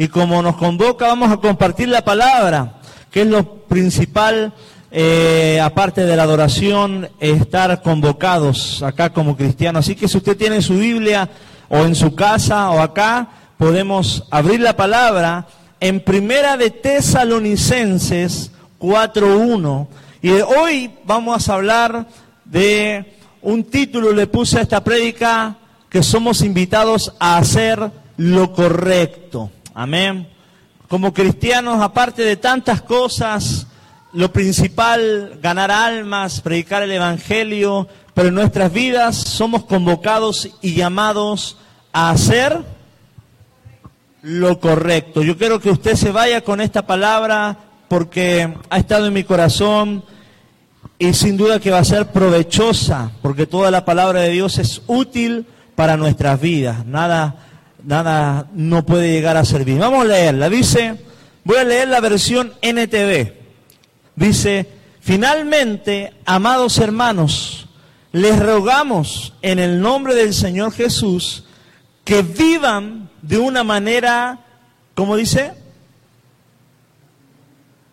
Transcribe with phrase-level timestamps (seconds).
[0.00, 4.50] y como nos convoca vamos a compartir la palabra, que es lo principal,
[4.90, 9.84] eh, aparte de la adoración, estar convocados acá como cristianos.
[9.84, 11.28] Así que si usted tiene su Biblia
[11.68, 13.28] o en su casa o acá,
[13.58, 15.46] podemos abrir la palabra
[15.80, 19.86] en Primera de Tesalonicenses 4.1.
[20.22, 22.06] Y hoy vamos a hablar
[22.46, 25.58] de un título, le puse a esta prédica,
[25.90, 29.50] que somos invitados a hacer lo correcto.
[29.80, 30.28] Amén.
[30.88, 33.66] Como cristianos, aparte de tantas cosas,
[34.12, 41.56] lo principal, ganar almas, predicar el Evangelio, pero en nuestras vidas somos convocados y llamados
[41.94, 42.62] a hacer
[44.20, 45.22] lo correcto.
[45.22, 47.56] Yo quiero que usted se vaya con esta palabra
[47.88, 50.04] porque ha estado en mi corazón
[50.98, 54.82] y sin duda que va a ser provechosa, porque toda la palabra de Dios es
[54.88, 56.84] útil para nuestras vidas.
[56.84, 57.46] Nada,
[57.84, 59.78] nada no puede llegar a servir.
[59.78, 60.48] Vamos a leerla.
[60.48, 60.96] Dice,
[61.44, 63.32] voy a leer la versión NTV.
[64.16, 64.66] Dice,
[65.00, 67.68] finalmente, amados hermanos,
[68.12, 71.44] les rogamos en el nombre del Señor Jesús
[72.04, 74.40] que vivan de una manera,
[74.94, 75.52] ¿cómo dice?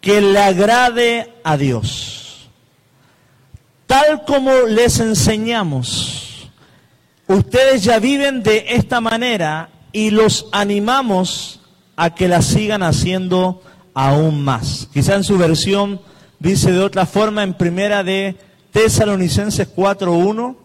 [0.01, 2.49] Que le agrade a Dios.
[3.85, 6.27] Tal como les enseñamos
[7.27, 11.59] Ustedes ya viven de esta manera y los animamos
[11.95, 13.63] a que la sigan haciendo
[13.95, 14.87] aún más.
[14.93, 15.99] Quizá en su versión
[16.37, 18.37] dice de otra forma en primera de
[18.71, 20.55] Tesalonicenses 4.1.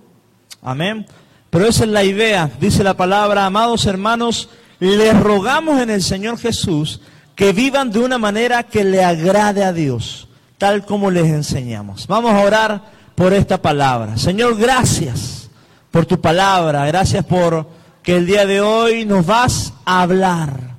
[0.61, 1.07] Amén.
[1.49, 6.37] Pero esa es la idea, dice la palabra, amados hermanos, les rogamos en el Señor
[6.37, 7.01] Jesús
[7.35, 12.07] que vivan de una manera que le agrade a Dios, tal como les enseñamos.
[12.07, 12.83] Vamos a orar
[13.15, 14.19] por esta palabra.
[14.19, 15.49] Señor, gracias
[15.91, 20.73] por tu palabra, gracias por que el día de hoy nos vas a hablar.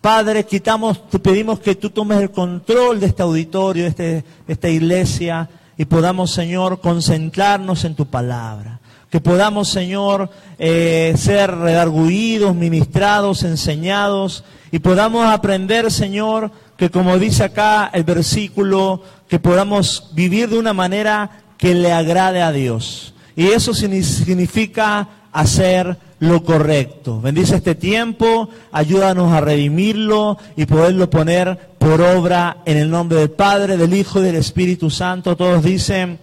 [0.00, 4.68] Padre, quitamos, te pedimos que tú tomes el control de este auditorio, de, este, esta
[4.68, 8.80] iglesia, y podamos, Señor, concentrarnos en tu palabra.
[9.10, 17.44] Que podamos, Señor, eh, ser redarguidos, ministrados, enseñados, y podamos aprender, Señor, que como dice
[17.44, 23.12] acá el versículo, que podamos vivir de una manera que le agrade a Dios.
[23.36, 27.20] Y eso significa hacer lo correcto.
[27.20, 33.30] Bendice este tiempo, ayúdanos a redimirlo y poderlo poner por obra en el nombre del
[33.30, 35.34] Padre, del Hijo y del Espíritu Santo.
[35.34, 36.18] Todos dicen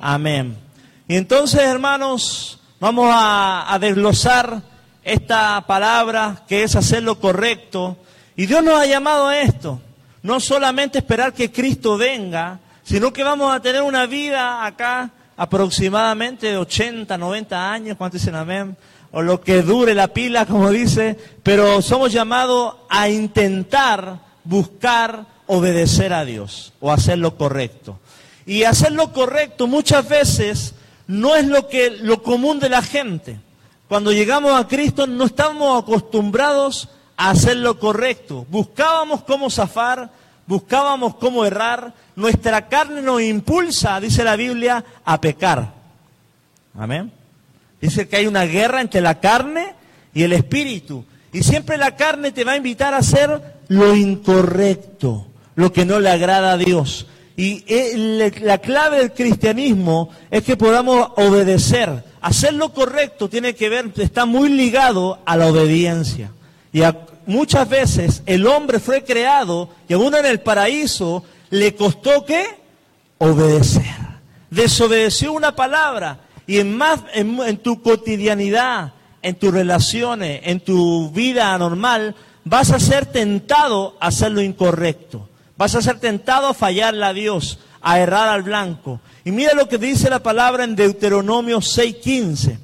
[0.00, 0.56] amén.
[1.06, 4.62] Y entonces, hermanos, vamos a, a desglosar
[5.04, 7.98] esta palabra que es hacer lo correcto.
[8.34, 9.80] Y Dios nos ha llamado a esto.
[10.22, 16.56] No solamente esperar que Cristo venga, sino que vamos a tener una vida acá aproximadamente
[16.56, 18.76] 80, 90 años, ¿cuántos dicen amén?
[19.10, 26.12] O lo que dure la pila, como dice, pero somos llamados a intentar buscar obedecer
[26.12, 27.98] a Dios o hacer lo correcto.
[28.46, 30.74] Y hacer lo correcto muchas veces
[31.06, 33.40] no es lo que lo común de la gente.
[33.88, 38.46] Cuando llegamos a Cristo no estamos acostumbrados a hacer lo correcto.
[38.48, 40.10] Buscábamos cómo zafar,
[40.46, 45.72] buscábamos cómo errar, nuestra carne nos impulsa, dice la Biblia, a pecar.
[46.78, 47.17] Amén.
[47.80, 49.74] Dice que hay una guerra entre la carne
[50.14, 51.04] y el espíritu.
[51.32, 56.00] Y siempre la carne te va a invitar a hacer lo incorrecto, lo que no
[56.00, 57.06] le agrada a Dios.
[57.36, 62.02] Y eh, la clave del cristianismo es que podamos obedecer.
[62.20, 66.32] Hacer lo correcto tiene que ver, está muy ligado a la obediencia.
[66.72, 66.82] Y
[67.26, 72.44] muchas veces el hombre fue creado y aún en el paraíso le costó qué?
[73.18, 73.84] Obedecer.
[74.50, 81.56] Desobedeció una palabra y en, más, en, tu cotidianidad, en tus relaciones, en tu vida
[81.58, 85.28] normal, vas a ser tentado a hacer lo incorrecto.
[85.58, 88.98] Vas a ser tentado a fallarle a Dios, a errar al blanco.
[89.26, 92.58] Y mira lo que dice la palabra en Deuteronomio 6:15.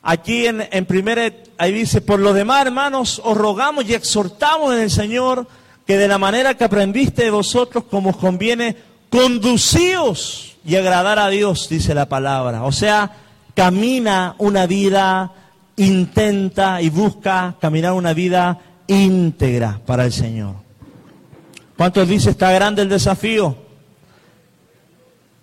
[0.00, 4.82] Aquí en, en primera, ahí dice, por lo demás, hermanos, os rogamos y exhortamos en
[4.82, 5.48] el Señor
[5.84, 8.76] que de la manera que aprendiste de vosotros, como os conviene,
[9.10, 12.64] conducíos y agradar a Dios, dice la palabra.
[12.64, 13.10] O sea,
[13.54, 15.32] camina una vida,
[15.76, 20.56] intenta y busca caminar una vida íntegra para el Señor.
[21.76, 23.56] ¿Cuántos dice está grande el desafío?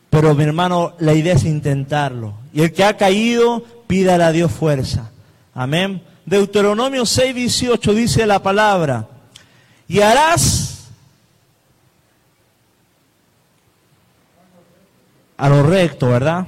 [0.09, 2.33] Pero mi hermano, la idea es intentarlo.
[2.53, 5.11] Y el que ha caído, pídale a Dios fuerza.
[5.53, 6.01] Amén.
[6.25, 9.07] Deuteronomio 6, 18 dice la palabra,
[9.87, 10.66] y harás
[15.37, 16.47] a lo recto, ¿verdad?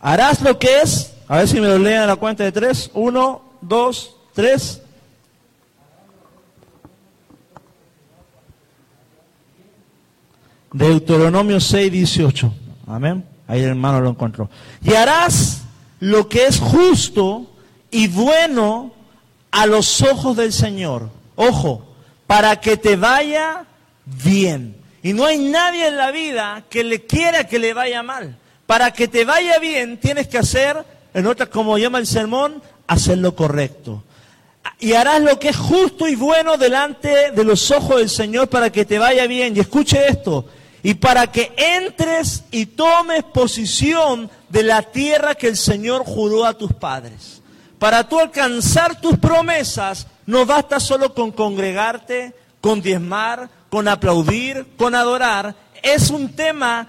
[0.00, 2.90] Harás lo que es, a ver si me lo leen a la cuenta de tres,
[2.94, 4.80] uno, dos, tres.
[10.72, 12.54] Deuteronomio 6, 18.
[12.86, 13.24] Amén.
[13.48, 14.48] Ahí el hermano lo encontró.
[14.82, 15.62] Y harás
[15.98, 17.50] lo que es justo
[17.90, 18.92] y bueno
[19.50, 21.10] a los ojos del Señor.
[21.34, 21.84] Ojo,
[22.28, 23.64] para que te vaya
[24.04, 24.79] bien.
[25.02, 28.36] Y no hay nadie en la vida que le quiera que le vaya mal.
[28.66, 33.18] Para que te vaya bien, tienes que hacer, en otras como llama el sermón, hacer
[33.18, 34.04] lo correcto.
[34.78, 38.70] Y harás lo que es justo y bueno delante de los ojos del Señor para
[38.70, 39.56] que te vaya bien.
[39.56, 40.46] Y escuche esto,
[40.82, 46.54] y para que entres y tomes posición de la tierra que el Señor juró a
[46.54, 47.42] tus padres.
[47.78, 54.94] Para tú alcanzar tus promesas, no basta solo con congregarte, con diezmar, con aplaudir, con
[54.94, 55.54] adorar.
[55.82, 56.88] Es un tema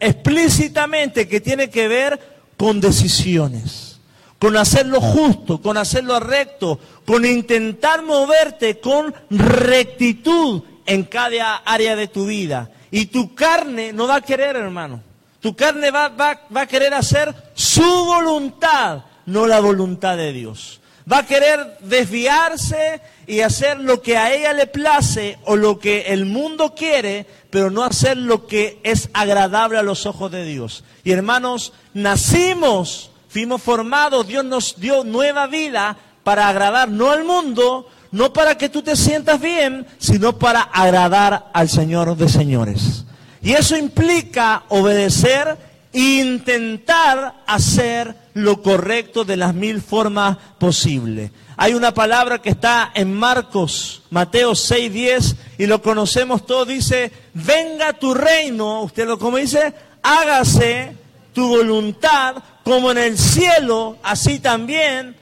[0.00, 4.00] explícitamente que tiene que ver con decisiones,
[4.38, 12.08] con hacerlo justo, con hacerlo recto, con intentar moverte con rectitud en cada área de
[12.08, 12.70] tu vida.
[12.90, 15.02] Y tu carne no va a querer, hermano.
[15.40, 20.80] Tu carne va, va, va a querer hacer su voluntad, no la voluntad de Dios.
[21.10, 26.02] Va a querer desviarse y hacer lo que a ella le place o lo que
[26.08, 30.84] el mundo quiere, pero no hacer lo que es agradable a los ojos de Dios.
[31.02, 37.88] Y hermanos, nacimos, fuimos formados, Dios nos dio nueva vida para agradar no al mundo,
[38.12, 43.04] no para que tú te sientas bien, sino para agradar al Señor de señores.
[43.42, 45.56] Y eso implica obedecer
[45.92, 51.30] e intentar hacer lo correcto de las mil formas posibles.
[51.56, 57.94] Hay una palabra que está en Marcos, Mateo 6:10, y lo conocemos todos, dice, venga
[57.94, 59.72] tu reino, usted lo como dice,
[60.02, 60.94] hágase
[61.32, 65.16] tu voluntad como en el cielo, así también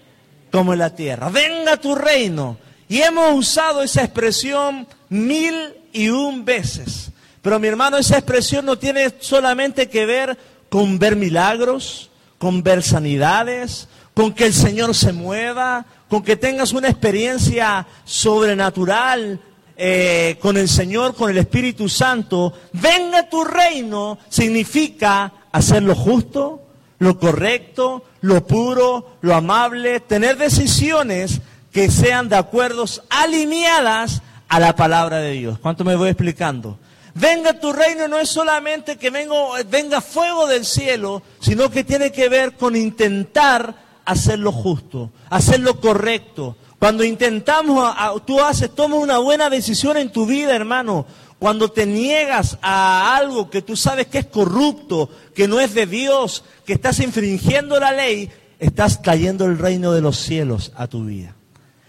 [0.51, 1.29] como en la tierra.
[1.29, 2.57] Venga tu reino.
[2.89, 7.11] Y hemos usado esa expresión mil y un veces.
[7.43, 10.39] Pero mi hermano, esa expresión no tiene solamente que ver
[10.69, 16.73] con ver milagros, con ver sanidades, con que el Señor se mueva, con que tengas
[16.73, 19.41] una experiencia sobrenatural
[19.77, 22.53] eh, con el Señor, con el Espíritu Santo.
[22.73, 26.63] Venga tu reino significa hacer lo justo,
[27.01, 31.41] lo correcto, lo puro, lo amable, tener decisiones
[31.73, 35.59] que sean de acuerdos alineadas a la palabra de Dios.
[35.59, 36.79] ¿Cuánto me voy explicando?
[37.15, 42.29] Venga tu reino no es solamente que venga fuego del cielo, sino que tiene que
[42.29, 46.57] ver con intentar hacer lo justo, hacer lo correcto.
[46.79, 47.95] Cuando intentamos,
[48.27, 51.07] tú haces, tomas una buena decisión en tu vida, hermano.
[51.39, 55.87] Cuando te niegas a algo que tú sabes que es corrupto, que no es de
[55.87, 61.05] Dios, que estás infringiendo la ley, estás trayendo el reino de los cielos a tu
[61.05, 61.35] vida.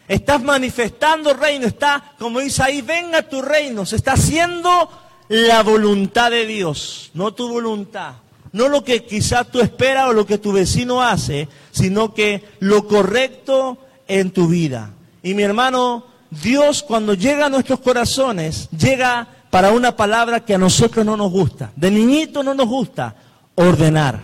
[0.08, 3.86] Estás manifestando reino, está, como dice ahí, venga tu reino.
[3.86, 4.90] Se está haciendo
[5.30, 8.14] la voluntad de Dios, no tu voluntad.
[8.56, 12.88] No lo que quizás tú esperas o lo que tu vecino hace, sino que lo
[12.88, 14.92] correcto en tu vida.
[15.22, 20.58] Y mi hermano, Dios cuando llega a nuestros corazones, llega para una palabra que a
[20.58, 21.74] nosotros no nos gusta.
[21.76, 23.14] De niñito no nos gusta,
[23.56, 24.22] ordenar.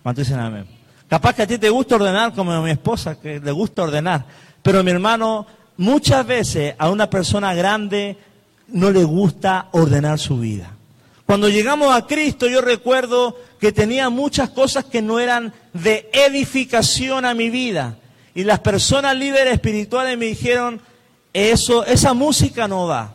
[0.00, 0.64] ¿Cuánto dicen amén?
[1.08, 4.24] Capaz que a ti te gusta ordenar como a mi esposa, que le gusta ordenar.
[4.62, 5.44] Pero mi hermano,
[5.76, 8.16] muchas veces a una persona grande
[8.68, 10.70] no le gusta ordenar su vida.
[11.26, 17.24] Cuando llegamos a Cristo yo recuerdo que tenía muchas cosas que no eran de edificación
[17.24, 17.96] a mi vida.
[18.34, 20.80] Y las personas líderes espirituales me dijeron,
[21.32, 23.14] eso, esa música no va.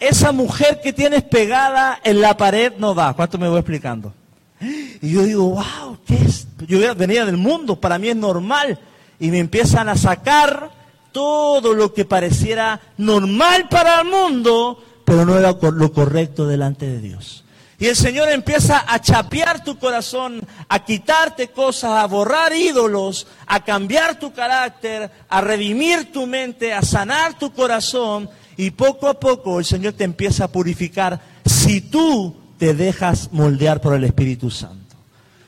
[0.00, 3.14] Esa mujer que tienes pegada en la pared no va.
[3.14, 4.12] ¿Cuánto me voy explicando?
[4.60, 6.48] Y yo digo, wow, ¿qué es?
[6.66, 8.76] Yo venía del mundo, para mí es normal
[9.20, 10.72] y me empiezan a sacar
[11.12, 17.00] todo lo que pareciera normal para el mundo, pero no era lo correcto delante de
[17.00, 17.44] Dios.
[17.80, 23.64] Y el Señor empieza a chapear tu corazón, a quitarte cosas, a borrar ídolos, a
[23.64, 28.28] cambiar tu carácter, a redimir tu mente, a sanar tu corazón.
[28.58, 33.80] Y poco a poco el Señor te empieza a purificar si tú te dejas moldear
[33.80, 34.94] por el Espíritu Santo.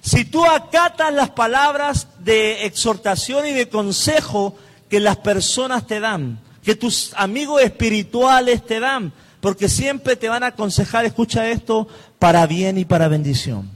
[0.00, 4.56] Si tú acatas las palabras de exhortación y de consejo
[4.88, 10.44] que las personas te dan, que tus amigos espirituales te dan, porque siempre te van
[10.44, 11.88] a aconsejar, escucha esto,
[12.20, 13.68] para bien y para bendición.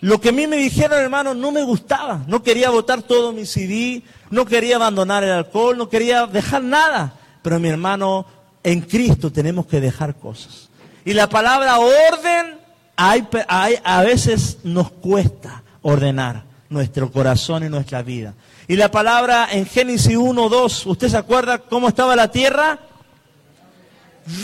[0.00, 2.24] Lo que a mí me dijeron, hermano, no me gustaba.
[2.26, 7.14] No quería votar todo mi CD, no quería abandonar el alcohol, no quería dejar nada.
[7.42, 8.26] Pero mi hermano,
[8.64, 10.68] en Cristo tenemos que dejar cosas.
[11.04, 12.58] Y la palabra orden
[12.96, 18.34] a veces nos cuesta ordenar nuestro corazón y nuestra vida.
[18.66, 22.80] Y la palabra en Génesis 1, 2, ¿usted se acuerda cómo estaba la tierra?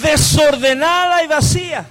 [0.03, 1.87] Desordenada y vacía.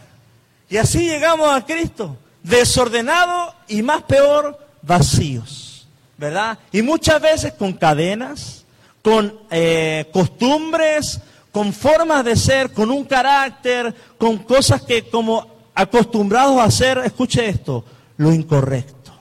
[0.70, 6.58] Y así llegamos a Cristo, desordenados y más peor, vacíos, ¿verdad?
[6.72, 8.66] Y muchas veces con cadenas,
[9.04, 11.22] con eh, costumbres,
[11.52, 17.48] con formas de ser, con un carácter, con cosas que como acostumbrados a hacer, escuche
[17.48, 17.86] esto,
[18.18, 19.12] lo incorrecto,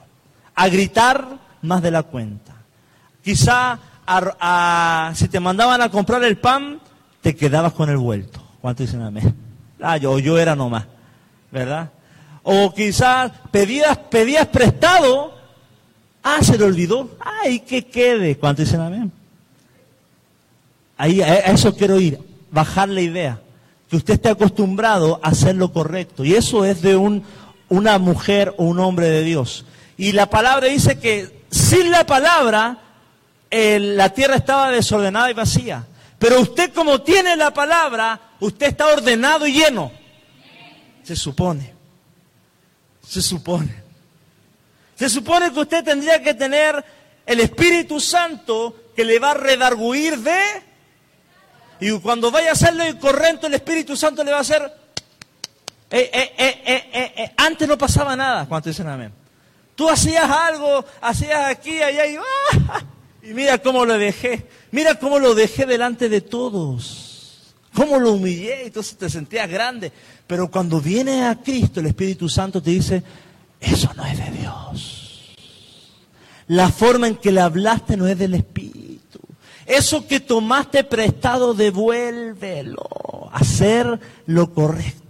[0.55, 2.55] a gritar más de la cuenta.
[3.23, 3.79] Quizá
[5.15, 6.81] si te mandaban a comprar el pan,
[7.21, 8.42] te quedabas con el vuelto.
[8.63, 9.35] ¿Cuánto dicen amén?
[9.81, 10.85] Ah, yo, yo era nomás,
[11.51, 11.89] ¿verdad?
[12.43, 15.33] O quizás pedías, pedías prestado,
[16.23, 18.37] ah, se le olvidó, ay, que quede.
[18.37, 19.11] ¿Cuánto dicen amén?
[20.95, 22.17] Ahí, a eso quiero ir,
[22.51, 23.41] bajar la idea.
[23.89, 26.23] Que usted esté acostumbrado a hacer lo correcto.
[26.23, 27.21] Y eso es de un,
[27.67, 29.65] una mujer o un hombre de Dios.
[29.97, 32.77] Y la palabra dice que sin la palabra
[33.51, 35.85] la tierra estaba desordenada y vacía.
[36.23, 39.91] Pero usted como tiene la palabra, usted está ordenado y lleno.
[41.03, 41.73] Se supone.
[43.05, 43.83] Se supone.
[44.95, 46.81] Se supone que usted tendría que tener
[47.25, 50.39] el Espíritu Santo que le va a redarguir de...
[51.81, 54.61] Y cuando vaya a hacerlo incorrecto, el Espíritu Santo le va a hacer...
[55.91, 58.45] Eh, eh, eh, antes no pasaba nada.
[58.47, 59.11] ¿Cuánto dicen amén?
[59.75, 62.17] Tú hacías algo, hacías aquí, allá y...
[63.23, 68.65] Y mira cómo lo dejé, mira cómo lo dejé delante de todos, cómo lo humillé,
[68.65, 69.93] entonces te sentías grande.
[70.27, 73.03] Pero cuando viene a Cristo, el Espíritu Santo te dice,
[73.61, 75.35] eso no es de Dios.
[76.47, 79.19] La forma en que le hablaste no es del Espíritu.
[79.65, 83.29] Eso que tomaste prestado, devuélvelo.
[83.31, 85.03] Hacer lo correcto.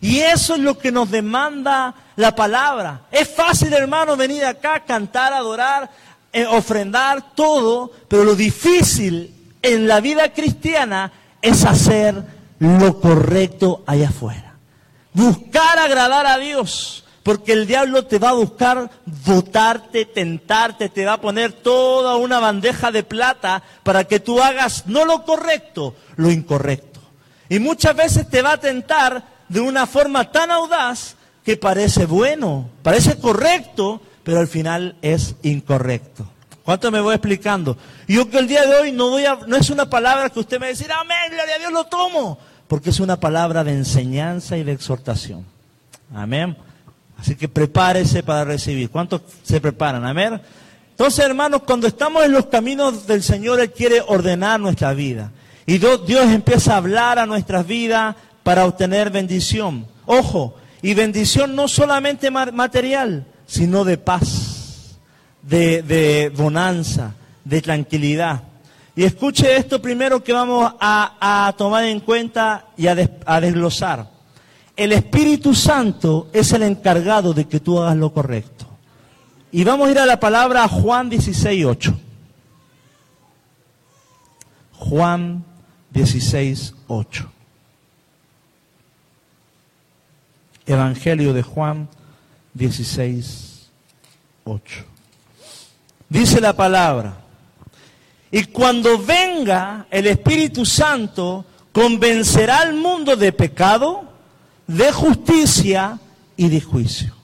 [0.00, 3.06] Y eso es lo que nos demanda la palabra.
[3.10, 5.90] Es fácil, hermano, venir acá, cantar, adorar,
[6.44, 12.22] ofrendar todo, pero lo difícil en la vida cristiana es hacer
[12.58, 14.54] lo correcto allá afuera.
[15.12, 18.90] Buscar agradar a Dios, porque el diablo te va a buscar
[19.24, 24.86] votarte, tentarte, te va a poner toda una bandeja de plata para que tú hagas
[24.86, 27.00] no lo correcto, lo incorrecto.
[27.48, 32.68] Y muchas veces te va a tentar de una forma tan audaz que parece bueno,
[32.82, 36.26] parece correcto, pero al final es incorrecto.
[36.64, 37.76] ¿Cuánto me voy explicando?
[38.08, 40.58] Yo que el día de hoy no voy a, no es una palabra que usted
[40.58, 44.64] me va amén, gloria a Dios, lo tomo, porque es una palabra de enseñanza y
[44.64, 45.46] de exhortación.
[46.12, 46.56] Amén.
[47.16, 48.90] Así que prepárese para recibir.
[48.90, 50.04] ¿Cuántos se preparan?
[50.04, 50.40] Amén.
[50.90, 55.30] Entonces, hermanos, cuando estamos en los caminos del Señor, Él quiere ordenar nuestra vida.
[55.66, 56.00] Y Dios
[56.32, 59.86] empieza a hablar a nuestras vidas para obtener bendición.
[60.04, 64.96] Ojo, y bendición no solamente material, sino de paz,
[65.42, 68.42] de, bonanza, de tranquilidad.
[68.94, 74.10] Y escuche esto primero que vamos a, tomar en cuenta y a, desglosar.
[74.76, 78.66] El Espíritu Santo es el encargado de que tú hagas lo correcto.
[79.52, 82.00] Y vamos a ir a la palabra Juan 16, 8.
[84.72, 85.44] Juan
[85.90, 87.32] 16, 8.
[90.66, 91.88] Evangelio de Juan
[92.56, 93.68] 16,
[94.44, 94.84] 8.
[96.08, 97.18] Dice la palabra,
[98.30, 104.04] y cuando venga el Espíritu Santo, convencerá al mundo de pecado,
[104.66, 105.98] de justicia
[106.36, 107.14] y de juicio.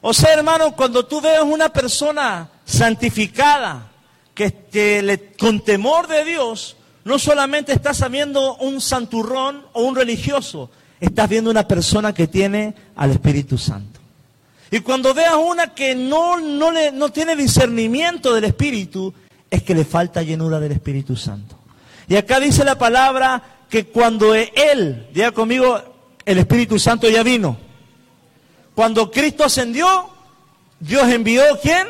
[0.00, 3.90] O sea, hermano, cuando tú ves una persona santificada,
[4.34, 10.70] que, con temor de Dios, no solamente estás viendo un santurrón o un religioso,
[11.00, 14.03] estás viendo una persona que tiene al Espíritu Santo.
[14.74, 19.14] Y cuando veas una que no, no, le, no tiene discernimiento del Espíritu,
[19.48, 21.56] es que le falta llenura del Espíritu Santo.
[22.08, 23.40] Y acá dice la palabra
[23.70, 25.80] que cuando Él, diga conmigo,
[26.26, 27.56] el Espíritu Santo ya vino.
[28.74, 30.10] Cuando Cristo ascendió,
[30.80, 31.86] Dios envió quién?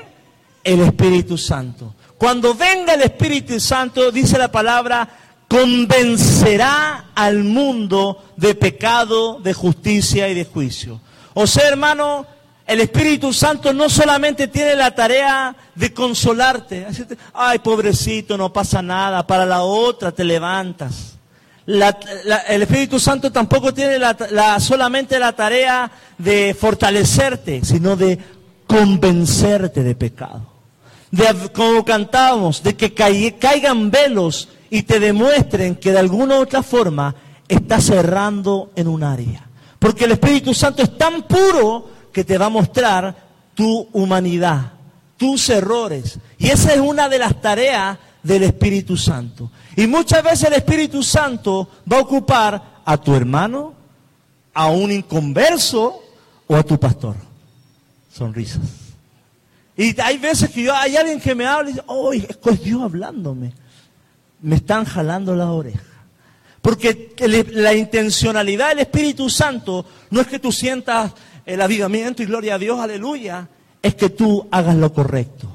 [0.63, 1.95] El Espíritu Santo.
[2.19, 5.09] Cuando venga el Espíritu Santo, dice la palabra,
[5.49, 11.01] convencerá al mundo de pecado, de justicia y de juicio.
[11.33, 12.34] O sea, hermano,
[12.67, 16.87] el Espíritu Santo no solamente tiene la tarea de consolarte,
[17.35, 21.19] ay pobrecito, no pasa nada, para la otra te levantas.
[21.67, 28.19] el Espíritu Santo tampoco tiene la, solamente la tarea de fortalecerte, sino de
[28.67, 30.55] convencerte de pecado.
[31.11, 36.63] De, como cantábamos, de que caigan velos y te demuestren que de alguna u otra
[36.63, 37.15] forma
[37.47, 39.47] estás cerrando en un área.
[39.79, 43.15] Porque el Espíritu Santo es tan puro que te va a mostrar
[43.55, 44.73] tu humanidad,
[45.19, 46.19] tus errores.
[46.39, 49.51] Y esa es una de las tareas del Espíritu Santo.
[49.77, 53.75] Y muchas veces el Espíritu Santo va a ocupar a tu hermano,
[54.57, 56.01] ¿A un inconverso
[56.47, 57.17] o a tu pastor?
[58.13, 58.63] Sonrisas.
[59.77, 62.81] Y hay veces que yo, hay alguien que me habla y dice, oh, es Dios
[62.81, 63.53] hablándome.
[64.41, 65.83] Me están jalando la oreja.
[66.63, 67.17] Porque
[67.51, 71.13] la intencionalidad del Espíritu Santo no es que tú sientas
[71.47, 73.49] el avivamiento y gloria a Dios, aleluya,
[73.83, 75.49] es que tú hagas lo correcto.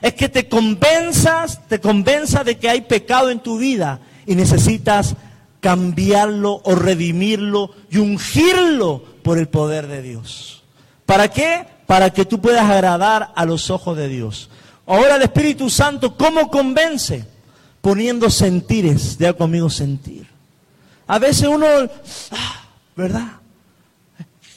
[0.00, 5.16] Es que te convenzas, te convenzas de que hay pecado en tu vida y necesitas
[5.60, 10.62] cambiarlo o redimirlo y ungirlo por el poder de Dios.
[11.06, 11.66] ¿Para qué?
[11.86, 14.48] Para que tú puedas agradar a los ojos de Dios.
[14.86, 17.24] Ahora el Espíritu Santo, ¿cómo convence?
[17.80, 20.26] Poniendo sentires, ya conmigo sentir.
[21.08, 21.66] A veces uno,
[22.30, 22.64] ah,
[22.96, 23.32] ¿verdad?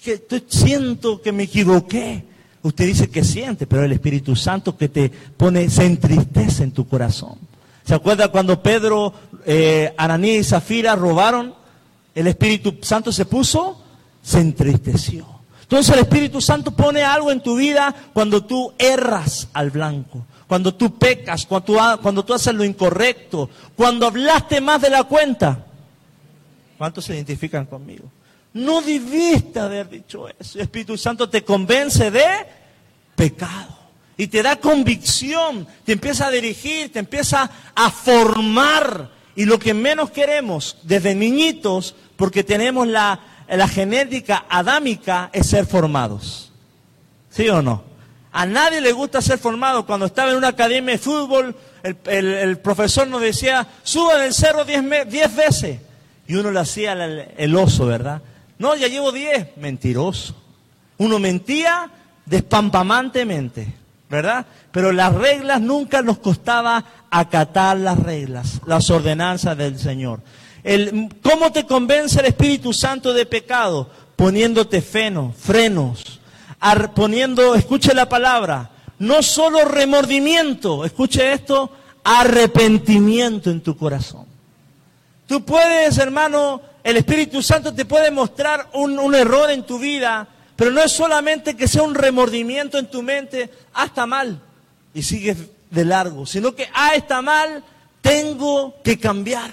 [0.03, 2.23] Que siento que me equivoqué.
[2.61, 6.87] Usted dice que siente, pero el Espíritu Santo que te pone, se entristece en tu
[6.87, 7.37] corazón.
[7.85, 9.13] ¿Se acuerda cuando Pedro,
[9.45, 11.53] eh, Ananías y Zafira robaron?
[12.13, 13.81] El Espíritu Santo se puso,
[14.21, 15.25] se entristeció.
[15.61, 20.73] Entonces el Espíritu Santo pone algo en tu vida cuando tú erras al blanco, cuando
[20.73, 25.65] tú pecas, cuando tú, cuando tú haces lo incorrecto, cuando hablaste más de la cuenta.
[26.77, 28.05] ¿Cuántos se identifican conmigo?
[28.53, 30.57] No debiste haber dicho eso.
[30.57, 32.27] El Espíritu Santo te convence de
[33.15, 33.77] pecado.
[34.17, 39.11] Y te da convicción, te empieza a dirigir, te empieza a formar.
[39.35, 43.21] Y lo que menos queremos desde niñitos, porque tenemos la,
[43.71, 46.51] genética adámica, es ser formados.
[47.29, 47.83] ¿Sí o no?
[48.33, 49.85] A nadie le gusta ser formado.
[49.85, 55.35] Cuando estaba en una academia de fútbol, el, profesor nos decía, suban el cerro diez
[55.35, 55.79] veces.
[56.27, 58.21] Y uno le hacía el, oso, ¿verdad?
[58.59, 59.47] No, ya llevo diez.
[59.57, 60.35] Mentiroso.
[60.97, 61.89] Uno mentía
[62.25, 63.73] despampamantemente,
[64.09, 64.45] ¿verdad?
[64.71, 70.21] Pero las reglas nunca nos costaba acatar las reglas, las ordenanzas del Señor.
[71.23, 73.89] ¿Cómo te convence el Espíritu Santo de pecado?
[74.15, 76.19] Poniéndote freno, frenos,
[76.93, 78.69] poniendo, escuche la palabra,
[78.99, 81.71] no solo remordimiento, escuche esto,
[82.03, 84.25] arrepentimiento en tu corazón.
[85.25, 90.71] Tú puedes, hermano, el Espíritu Santo te puede mostrar un, error en tu vida, pero
[90.71, 94.41] no es solamente que sea un remordimiento en tu mente, ah, está mal,
[94.93, 95.37] y sigues
[95.69, 97.63] de largo, sino que, ah, está mal,
[98.01, 99.51] tengo que cambiar,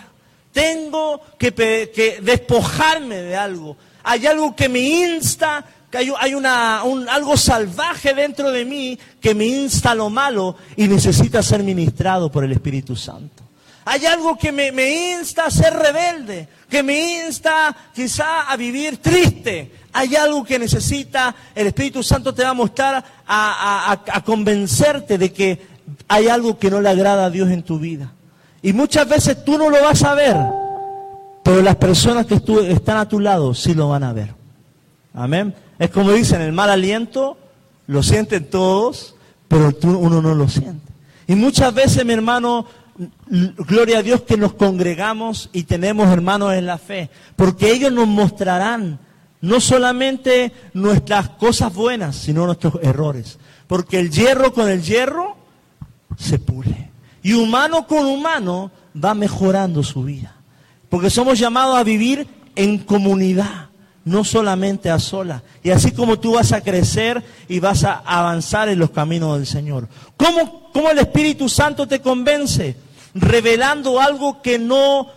[0.52, 3.76] tengo que, que despojarme de algo.
[4.04, 8.98] Hay algo que me insta, que hay, hay una, un, algo salvaje dentro de mí
[9.20, 13.46] que me insta a lo malo y necesita ser ministrado por el Espíritu Santo.
[13.88, 19.72] Hay algo que me, insta a ser rebelde, que me insta quizá a vivir triste.
[19.92, 25.66] Hay algo que necesita, el Espíritu Santo te va a mostrar, a, convencerte de que
[26.08, 28.12] hay algo que no le agrada a Dios en tu vida.
[28.62, 30.36] Y muchas veces tú no lo vas a ver,
[31.42, 34.34] pero las personas que están a tu lado sí lo van a ver.
[35.14, 35.54] Amén.
[35.78, 37.38] Es como dicen, el mal aliento
[37.86, 39.14] lo sienten todos,
[39.48, 40.92] pero tú, uno no lo siente.
[41.26, 42.66] Y muchas veces, mi hermano,
[43.28, 48.06] gloria a Dios que nos congregamos y tenemos hermanos en la fe, porque ellos nos
[48.06, 48.98] mostrarán
[49.40, 53.38] no solamente nuestras cosas buenas, sino nuestros errores.
[53.66, 55.36] Porque el hierro con el hierro
[56.16, 56.90] se pule.
[57.22, 58.70] Y humano con humano
[59.02, 60.34] va mejorando su vida.
[60.88, 63.68] Porque somos llamados a vivir en comunidad,
[64.04, 65.42] no solamente a sola.
[65.62, 69.46] Y así como tú vas a crecer y vas a avanzar en los caminos del
[69.46, 69.88] Señor.
[70.16, 72.85] ¿Cómo, cómo el Espíritu Santo te convence?
[73.16, 75.08] Revelando algo que no,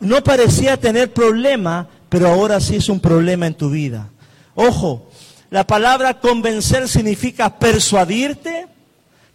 [0.00, 4.08] no parecía tener problema, pero ahora sí es un problema en tu vida.
[4.54, 5.08] Ojo,
[5.50, 8.66] la palabra convencer significa persuadirte,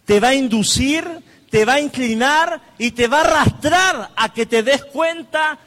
[0.04, 1.04] te va a inducir,
[1.50, 5.58] te va a inclinar y te va a arrastrar a que te des cuenta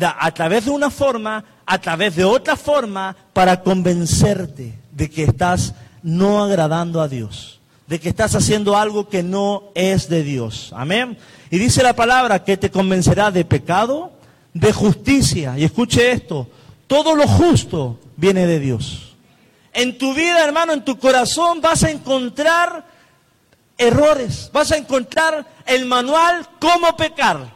[0.00, 5.74] a través de una forma, a través de otra forma, para convencerte de que estás
[6.02, 10.72] no agradando a Dios, de que estás haciendo algo que no es de Dios.
[10.74, 11.16] Amén.
[11.52, 14.10] Y dice la palabra que te convencerá de pecado,
[14.54, 15.58] de justicia.
[15.58, 16.48] Y escuche esto,
[16.86, 19.16] todo lo justo viene de Dios.
[19.74, 22.86] En tu vida, hermano, en tu corazón vas a encontrar
[23.76, 27.52] errores, vas a encontrar el manual cómo pecar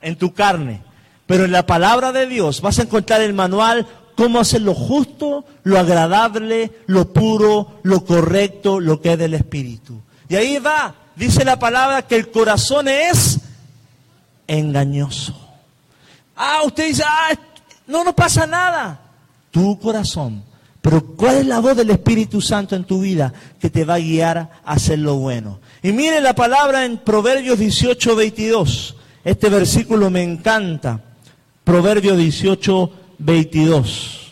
[0.00, 0.80] en tu carne.
[1.26, 3.86] Pero en la palabra de Dios vas a encontrar el manual
[4.16, 10.00] cómo hacer lo justo, lo agradable, lo puro, lo correcto, lo que es del Espíritu.
[10.30, 13.40] Y ahí va dice la palabra que el corazón es
[14.46, 15.34] engañoso.
[16.36, 17.30] Ah, usted dice, ah,
[17.86, 19.00] no, no pasa nada.
[19.50, 20.44] Tu corazón.
[20.80, 23.98] Pero ¿cuál es la voz del Espíritu Santo en tu vida que te va a
[23.98, 25.60] guiar a hacer lo bueno?
[25.82, 28.96] Y mire la palabra en Proverbios 18, 22.
[29.24, 31.02] Este versículo me encanta.
[31.64, 34.27] Proverbios 18, 22.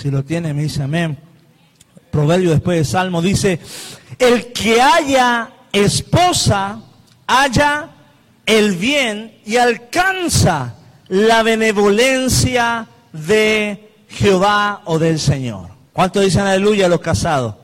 [0.00, 1.18] Si lo tiene, me dice amén.
[2.10, 3.60] Proverbio después de Salmo dice,
[4.18, 6.80] el que haya esposa,
[7.26, 7.90] haya
[8.46, 10.76] el bien y alcanza
[11.08, 15.68] la benevolencia de Jehová o del Señor.
[15.92, 17.56] ¿Cuánto dicen aleluya los casados?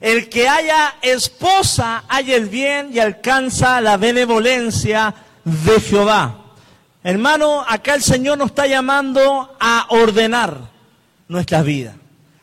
[0.00, 6.36] El que haya esposa, haya el bien y alcanza la benevolencia de Jehová.
[7.02, 10.73] Hermano, acá el Señor nos está llamando a ordenar
[11.28, 11.96] nuestras vidas.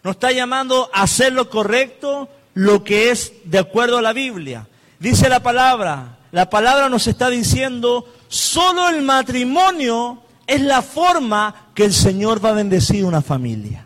[0.03, 4.67] Nos está llamando a hacer lo correcto, lo que es de acuerdo a la Biblia.
[4.99, 11.85] Dice la palabra, la palabra nos está diciendo, solo el matrimonio es la forma que
[11.85, 13.85] el Señor va a bendecir una familia.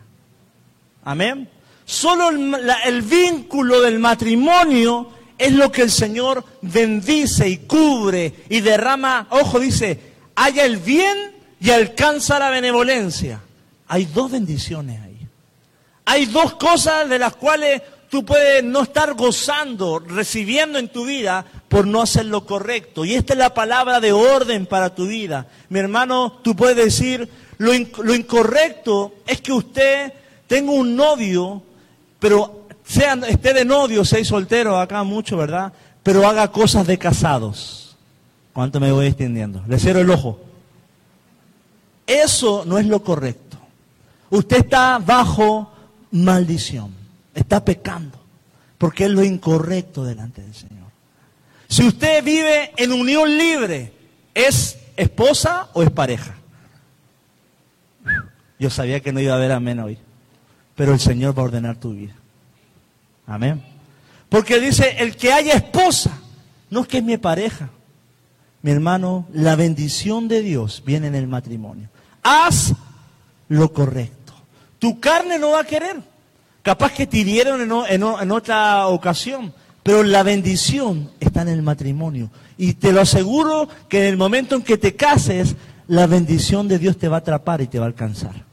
[1.04, 1.48] Amén.
[1.84, 9.28] Solo el, vínculo del matrimonio es lo que el Señor bendice y cubre y derrama.
[9.30, 13.40] Ojo, dice, haya el bien y alcanza la benevolencia.
[13.88, 15.26] Hay dos bendiciones ahí.
[16.04, 21.44] Hay dos cosas de las cuales tú puedes no estar gozando, recibiendo en tu vida
[21.68, 23.04] por no hacer lo correcto.
[23.04, 25.46] Y esta es la palabra de orden para tu vida.
[25.68, 30.12] Mi hermano, tú puedes decir, lo, incorrecto es que usted
[30.46, 31.62] tenga un novio,
[32.18, 35.72] pero sea, esté de novio, sea soltero, acá mucho, ¿verdad?
[36.02, 37.96] Pero haga cosas de casados.
[38.52, 39.62] ¿Cuánto me voy extendiendo?
[39.66, 40.40] Le cierro el ojo.
[42.06, 43.45] Eso no es lo correcto.
[44.30, 45.72] Usted está bajo
[46.10, 46.92] maldición.
[47.34, 48.18] Está pecando.
[48.78, 50.86] Porque es lo incorrecto delante del Señor.
[51.68, 53.92] Si usted vive en unión libre,
[54.34, 56.34] ¿es esposa o es pareja?
[58.58, 59.98] Yo sabía que no iba a haber amén hoy.
[60.74, 62.14] Pero el Señor va a ordenar tu vida.
[63.26, 63.62] Amén.
[64.28, 66.18] Porque dice, el que haya esposa,
[66.70, 67.70] no es que es mi pareja.
[68.62, 71.88] Mi hermano, la bendición de Dios viene en el matrimonio.
[72.22, 72.74] Haz
[73.48, 74.15] lo correcto.
[74.86, 75.96] Tu carne no va a querer.
[76.62, 82.30] Capaz que te hirieron en, otra ocasión, pero la bendición está en el matrimonio.
[82.56, 85.56] Y te lo aseguro que en el momento en que te cases,
[85.88, 88.44] la bendición de Dios te va a atrapar y te va a alcanzar.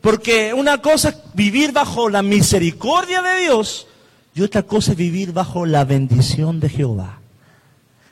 [0.00, 3.88] Porque una cosa es vivir bajo la misericordia de Dios
[4.36, 7.18] y otra cosa es vivir bajo la bendición de Jehová.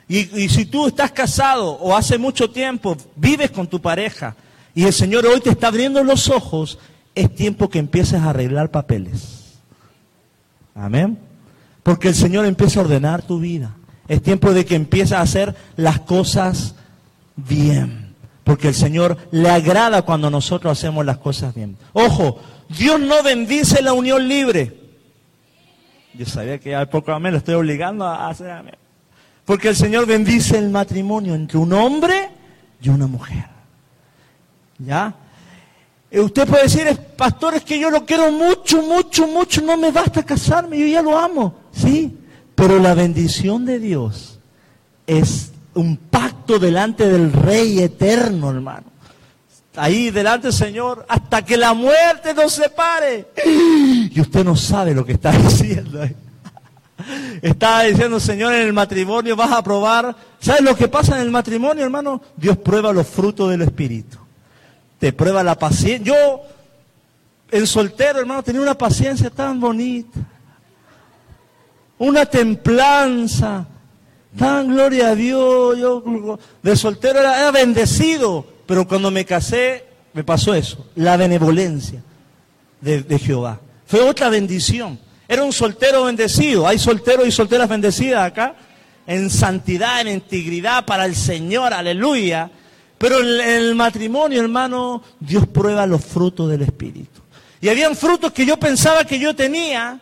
[0.09, 4.35] Y, y, si tú estás casado o hace mucho tiempo vives con tu pareja
[4.75, 6.79] y el Señor hoy te está abriendo los ojos
[7.15, 9.59] es tiempo que empieces a arreglar papeles.
[10.75, 11.17] Amén.
[11.81, 13.75] Porque el Señor empieza a ordenar tu vida.
[14.07, 16.75] Es tiempo de que empieces a hacer las cosas
[17.35, 18.13] bien.
[18.43, 21.77] Porque el Señor le agrada cuando nosotros hacemos las cosas bien.
[21.93, 24.79] Ojo, Dios no bendice la unión libre.
[26.13, 28.75] Yo sabía que al poco amén lo estoy obligando a hacer amén.
[29.45, 32.29] Porque el Señor bendice el matrimonio entre un hombre
[32.81, 33.45] y una mujer.
[34.79, 35.15] ¿Ya?
[36.11, 36.87] Eh, usted puede decir,
[37.17, 41.01] pastor, es que yo lo quiero mucho, mucho, mucho, no me basta casarme, yo ya
[41.01, 41.55] lo amo.
[41.71, 42.17] Sí,
[42.53, 44.39] pero la bendición de Dios
[45.07, 48.85] es un pacto delante del Rey eterno, hermano.
[49.75, 53.27] Ahí delante del Señor, hasta que la muerte nos separe.
[53.45, 56.01] Y usted no sabe lo que está diciendo.
[57.41, 60.15] Está diciendo, Señor, en el matrimonio vas a probar.
[60.39, 62.21] ¿Sabes lo que pasa en el matrimonio, hermano?
[62.37, 64.24] Dios prueba los frutos del Espíritu
[64.99, 66.13] te prueba la paciencia.
[66.13, 66.41] Yo,
[67.51, 70.19] en soltero, hermano, tenía una paciencia tan bonita,
[71.97, 73.67] una templanza,
[74.37, 75.77] tan gloria a Dios.
[75.77, 82.01] Yo de soltero era, bendecido, pero cuando me casé me pasó eso, la benevolencia
[82.79, 83.59] de, de Jehová.
[83.85, 84.97] Fue otra bendición.
[85.27, 86.67] Era un soltero bendecido.
[86.67, 88.55] Hay solteros y solteras bendecidas acá.
[89.07, 91.73] En santidad, en integridad para el Señor.
[91.73, 92.49] Aleluya.
[92.97, 97.21] Pero en el matrimonio, hermano, Dios prueba los frutos del Espíritu.
[97.61, 99.99] Y habían frutos que yo pensaba que yo tenía,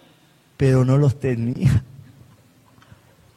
[0.58, 1.84] pero no los tenía.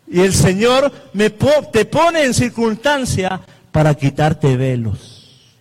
[0.09, 3.41] Y el Señor me te pone en circunstancia
[3.73, 5.53] para quitarte velos.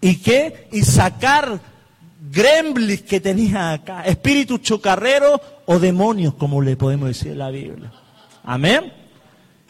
[0.00, 0.68] ¿Y qué?
[0.72, 1.60] Y sacar
[2.30, 7.92] gremlins que tenía acá, espíritus chocarreros o demonios, como le podemos decir en la Biblia.
[8.44, 8.99] Amén.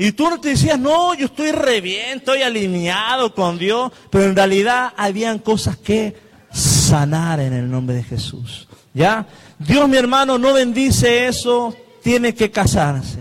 [0.01, 4.25] Y tú no te decías, no, yo estoy re bien, estoy alineado con Dios, pero
[4.25, 6.17] en realidad habían cosas que
[6.51, 8.67] sanar en el nombre de Jesús.
[8.95, 9.27] ¿Ya?
[9.59, 13.19] Dios, mi hermano, no bendice eso, tiene que casarse.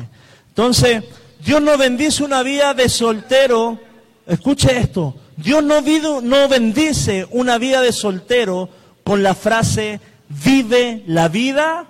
[0.48, 1.04] Entonces,
[1.46, 3.78] Dios no bendice una vida de soltero.
[4.26, 5.18] Escuche esto.
[5.36, 5.82] Dios no,
[6.22, 8.70] no bendice una vida de soltero
[9.04, 11.88] con la frase, vive la vida,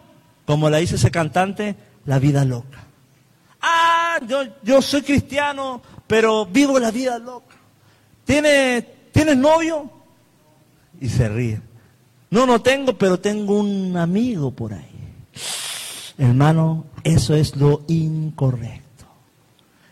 [0.48, 1.76] como la dice ese cantante,
[2.08, 2.89] la vida loca.
[3.62, 7.56] Ah, yo, yo soy cristiano, pero vivo la vida loca.
[8.26, 9.90] ¿Tienes, ¿Tienes novio?
[11.02, 11.62] Y se ríe.
[12.30, 14.86] No, no tengo, pero tengo un amigo por ahí.
[16.18, 19.06] Hermano, eso es lo incorrecto.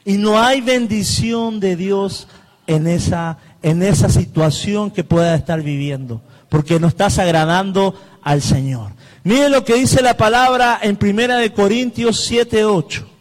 [0.05, 2.27] Y no hay bendición de Dios
[2.67, 8.91] en esa, en esa situación que pueda estar viviendo, porque no estás agradando al Señor.
[9.23, 13.16] Mire lo que dice la palabra en Primera de Corintios 7, 8.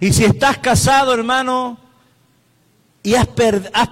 [0.00, 1.78] Y si estás casado, hermano,
[3.02, 3.28] y has,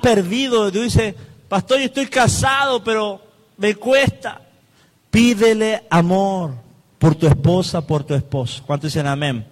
[0.03, 1.14] perdido, tú dices,
[1.49, 3.21] pastor, yo estoy casado, pero
[3.57, 4.40] me cuesta.
[5.11, 6.55] Pídele amor
[6.99, 8.62] por tu esposa, por tu esposo.
[8.66, 9.47] ¿Cuántos dicen amén?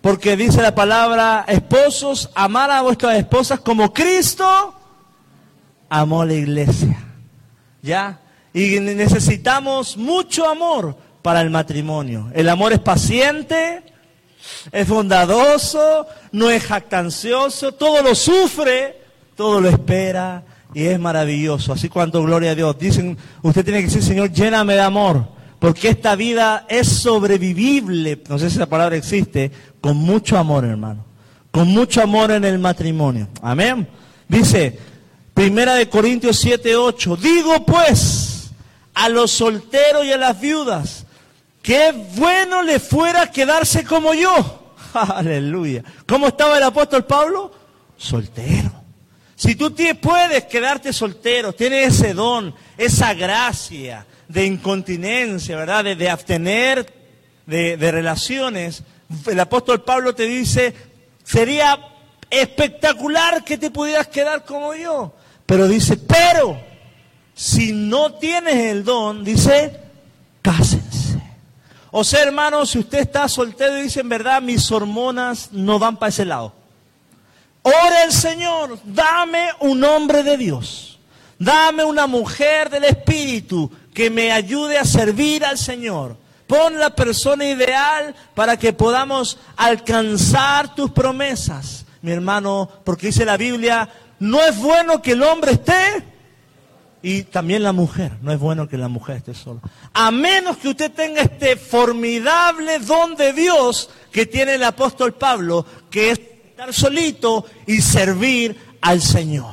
[0.00, 4.74] Porque dice la palabra, esposos, amar a vuestras esposas como Cristo
[5.88, 6.96] amó a la iglesia.
[7.82, 8.20] ¿Ya?
[8.52, 12.30] Y necesitamos mucho amor para el matrimonio.
[12.34, 13.82] El amor es paciente,
[14.72, 19.00] es bondadoso, no es jactancioso, todo lo sufre,
[19.36, 20.42] todo lo espera
[20.74, 21.72] y es maravilloso.
[21.72, 22.78] Así cuanto gloria a Dios.
[22.78, 25.28] Dicen, usted tiene que decir, Señor, lléname de amor,
[25.58, 31.04] porque esta vida es sobrevivible, no sé si esa palabra existe, con mucho amor, hermano.
[31.50, 33.28] Con mucho amor en el matrimonio.
[33.40, 33.86] Amén.
[34.28, 34.76] Dice,
[35.34, 38.50] Primera de Corintios 7, 8, digo pues
[38.94, 41.03] a los solteros y a las viudas,
[41.64, 44.74] Qué bueno le fuera quedarse como yo.
[44.92, 45.82] Aleluya.
[46.06, 47.54] ¿Cómo estaba el apóstol Pablo?
[47.96, 48.70] Soltero.
[49.34, 55.96] Si tú puedes quedarte soltero, tienes ese don, esa gracia de incontinencia, ¿verdad?
[55.96, 56.86] De, abstener
[57.46, 58.82] de, de relaciones,
[59.26, 60.74] el apóstol Pablo te dice,
[61.24, 61.80] sería
[62.28, 65.14] espectacular que te pudieras quedar como yo.
[65.46, 66.60] Pero dice, pero
[67.34, 69.80] si no tienes el don, dice,
[70.42, 70.73] cásense.
[71.96, 75.96] O sea, hermano, si usted está soltero y dice en verdad, mis hormonas no van
[75.96, 76.52] para ese lado.
[77.62, 80.98] Ora el Señor, dame un hombre de Dios.
[81.38, 86.16] Dame una mujer del Espíritu que me ayude a servir al Señor.
[86.48, 93.36] Pon la persona ideal para que podamos alcanzar tus promesas, mi hermano, porque dice la
[93.36, 96.02] Biblia, no es bueno que el hombre esté
[97.06, 98.12] y también la mujer.
[98.22, 99.60] No es bueno que la mujer esté sola.
[99.92, 105.66] A menos que usted tenga este formidable don de Dios que tiene el apóstol Pablo,
[105.90, 109.52] que es estar solito y servir al Señor.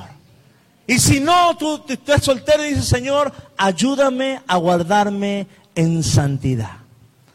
[0.87, 6.77] Y si no, tú, tú estás soltero y dices, Señor, ayúdame a guardarme en santidad.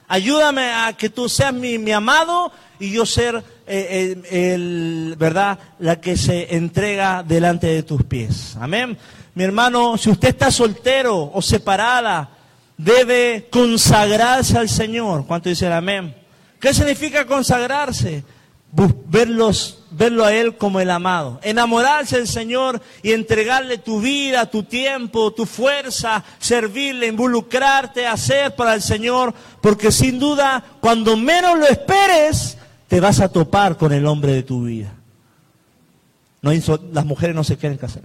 [0.08, 5.58] Ayúdame a que tú seas mi, amado y yo ser eh, el, ¿verdad?
[5.78, 8.56] la que se entrega delante de tus pies.
[8.58, 8.96] Amén.
[9.36, 12.30] Mi hermano, si usted está soltero o separada,
[12.78, 15.26] debe consagrarse al Señor.
[15.26, 16.16] ¿Cuánto dicen amén?
[16.58, 18.24] ¿Qué significa consagrarse?
[18.72, 21.38] Verlos, verlo a Él como el amado.
[21.42, 28.72] Enamorarse del Señor y entregarle tu vida, tu tiempo, tu fuerza, servirle, involucrarte, hacer para
[28.72, 29.34] el Señor.
[29.60, 32.56] Porque sin duda, cuando menos lo esperes,
[32.88, 34.94] te vas a topar con el hombre de tu vida.
[36.40, 36.52] No,
[36.90, 38.00] las mujeres no se quieren casar.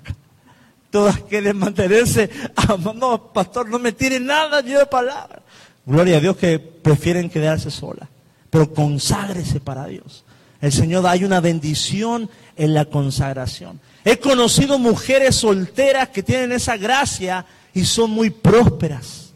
[0.92, 2.30] Todas quieren mantenerse.
[2.96, 5.42] No, pastor, no me tire nada yo de palabra.
[5.86, 8.10] Gloria a Dios que prefieren quedarse solas.
[8.50, 10.26] Pero conságrese para Dios.
[10.62, 13.80] El Señor hay una bendición en la consagración.
[14.04, 19.34] He conocido mujeres solteras que tienen esa gracia y son muy prósperas,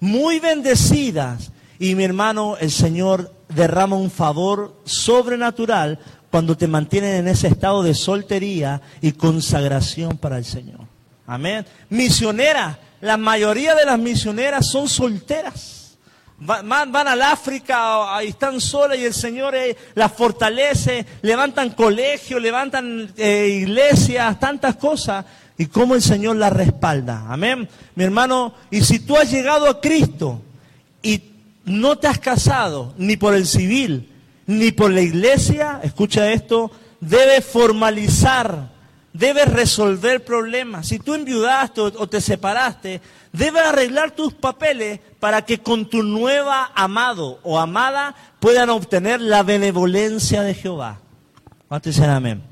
[0.00, 1.52] muy bendecidas.
[1.78, 5.98] Y mi hermano, el Señor derrama un favor sobrenatural
[6.30, 10.85] cuando te mantienen en ese estado de soltería y consagración para el Señor.
[11.26, 11.66] Amén.
[11.90, 12.78] Misioneras.
[13.00, 15.96] La mayoría de las misioneras son solteras.
[16.38, 22.42] Van, van al África, ahí están solas y el Señor eh, las fortalece, levantan colegios,
[22.42, 25.24] levantan eh, iglesias, tantas cosas.
[25.58, 27.24] Y cómo el Señor las respalda.
[27.28, 27.66] Amén.
[27.94, 30.42] Mi hermano, y si tú has llegado a Cristo
[31.02, 31.22] y
[31.64, 34.10] no te has casado ni por el civil,
[34.46, 38.75] ni por la iglesia, escucha esto, debes formalizar
[39.18, 40.88] debes resolver problemas.
[40.88, 43.00] Si tú enviudaste o te separaste,
[43.32, 49.42] debes arreglar tus papeles para que con tu nueva amado o amada puedan obtener la
[49.42, 50.98] benevolencia de Jehová.
[51.68, 52.42] ¿Cuántos dicen amén?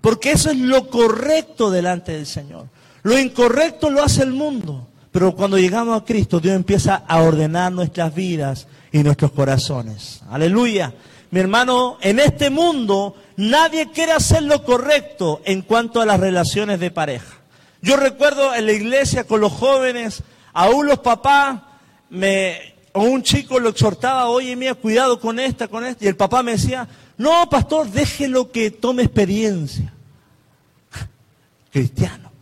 [0.00, 2.68] Porque eso es lo correcto delante del Señor.
[3.02, 4.88] Lo incorrecto lo hace el mundo.
[5.12, 10.22] Pero cuando llegamos a Cristo, Dios empieza a ordenar nuestras vidas y nuestros corazones.
[10.28, 10.92] Aleluya.
[11.30, 16.80] Mi hermano, en este mundo nadie quiere hacer lo correcto en cuanto a las relaciones
[16.80, 17.34] de pareja.
[17.82, 21.60] Yo recuerdo en la iglesia con los jóvenes, aún los papás,
[22.10, 26.16] me, o un chico lo exhortaba, oye, mía, cuidado con esta, con esta, y el
[26.16, 29.92] papá me decía, no, pastor, déjelo que tome experiencia.
[31.72, 32.32] Cristiano.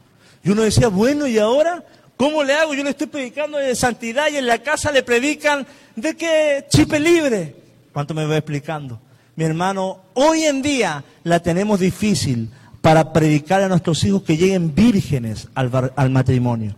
[0.44, 1.84] Y uno decía, bueno, ¿y ahora?
[2.16, 2.74] ¿Cómo le hago?
[2.74, 7.00] Yo le estoy predicando de santidad y en la casa le predican de que chipe
[7.00, 7.56] libre.
[7.92, 9.00] ¿Cuánto me voy explicando?
[9.36, 14.74] Mi hermano, hoy en día la tenemos difícil para predicar a nuestros hijos que lleguen
[14.74, 16.74] vírgenes al, matrimonio.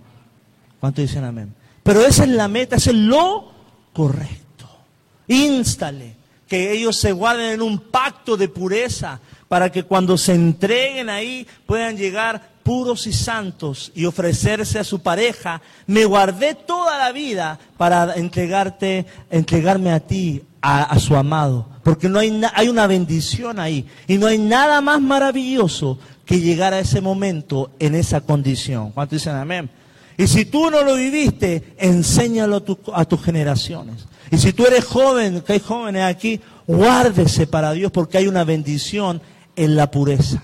[0.79, 1.55] ¿Cuánto dicen amén?
[1.83, 3.51] Pero esa es la meta, ese es lo
[3.93, 11.09] correcto.Ínstale que ellos se guarden en un pacto de pureza para que cuando se entreguen
[11.09, 15.63] ahí puedan llegar puros y santos y ofrecerse a su pareja.
[15.87, 22.19] Me guardé toda la vida para entregarte, entregarme a ti, a, su amado, porque no
[22.19, 27.03] hay, hay una bendición ahí y no hay nada más maravilloso que llegar a ese
[27.03, 28.91] momento en esa condición.
[28.93, 29.69] ¿Cuántos dicen amén?
[30.17, 34.07] Y si tú no lo viviste, enséñalo a, tus generaciones.
[34.31, 38.45] Y si tú eres joven, que hay jóvenes aquí, guárdese para Dios porque hay una
[38.45, 39.21] bendición
[39.57, 40.43] en la pureza,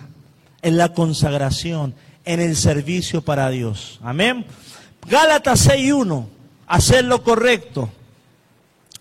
[0.61, 1.95] en la consagración,
[2.27, 4.01] en el servicio para Dios.
[4.03, 4.45] Amén.
[5.09, 6.27] Gálatas 6.1,
[6.67, 7.89] hacer lo correcto.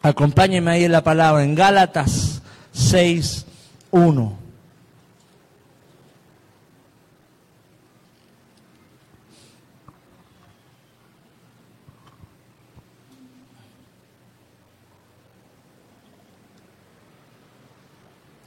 [0.01, 2.41] Acompáñeme ahí en la palabra, en Gálatas
[2.73, 4.39] 6.1.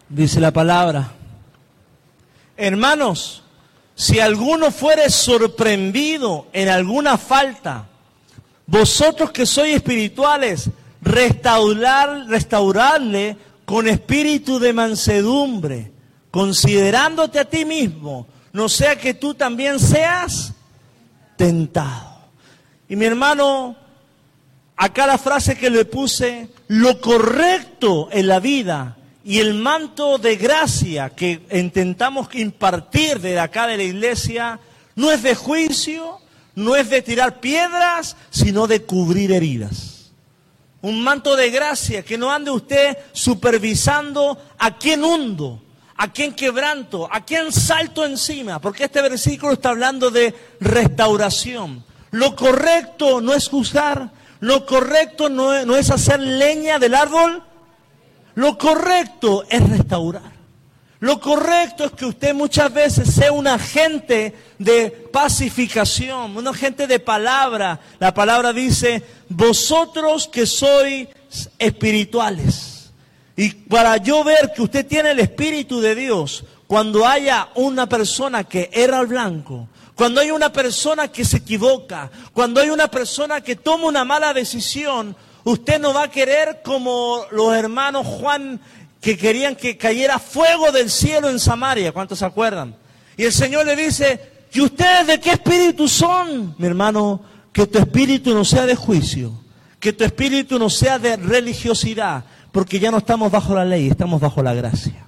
[0.09, 1.11] Dice la palabra,
[2.57, 3.45] hermanos,
[3.95, 7.87] si alguno fuere sorprendido en alguna falta,
[8.67, 10.69] vosotros que sois espirituales,
[11.03, 15.93] restaurar, restaurarle con espíritu de mansedumbre,
[16.31, 20.55] considerándote a ti mismo, no sea que tú también seas
[21.37, 22.13] tentado.
[22.89, 23.77] Y mi hermano,
[24.77, 30.37] acá la frase que le puse, lo correcto en la vida y el manto de
[30.37, 34.61] gracia que intentamos impartir de acá de la iglesia
[34.95, 36.19] no es de juicio,
[36.55, 39.92] no es de tirar piedras, sino de cubrir heridas.
[40.83, 45.63] Un manto de gracia que no ande usted supervisando a quién hundo,
[45.97, 51.85] a quién quebranto, a quién salto encima, porque este versículo está hablando de restauración.
[52.11, 57.43] Lo correcto no es juzgar, lo correcto no es, no es hacer leña del árbol
[58.35, 60.32] lo correcto es restaurar.
[61.03, 67.01] Lo correcto es que usted muchas veces sea un agente de pacificación, un agente de
[67.01, 67.81] palabra.
[67.99, 71.09] La palabra dice, vosotros que sois
[71.59, 72.93] espirituales.
[73.35, 78.45] Y para yo ver que usted tiene el Espíritu de Dios, cuando haya una persona
[78.45, 83.57] que era blanco, cuando hay una persona que se equivoca, cuando hay una persona que
[83.57, 88.61] toma una mala decisión, Usted no va a querer como los hermanos Juan
[89.03, 91.91] que querían que cayera fuego del cielo en Samaria.
[91.91, 92.77] ¿Cuántos se acuerdan?
[93.17, 96.55] Y el Señor le dice, ¿y ustedes de qué espíritu son?
[96.57, 97.21] Mi hermano,
[97.53, 99.33] que tu espíritu no sea de juicio,
[99.81, 104.21] que tu espíritu no sea de religiosidad, porque ya no estamos bajo la ley, estamos
[104.21, 105.05] bajo la gracia.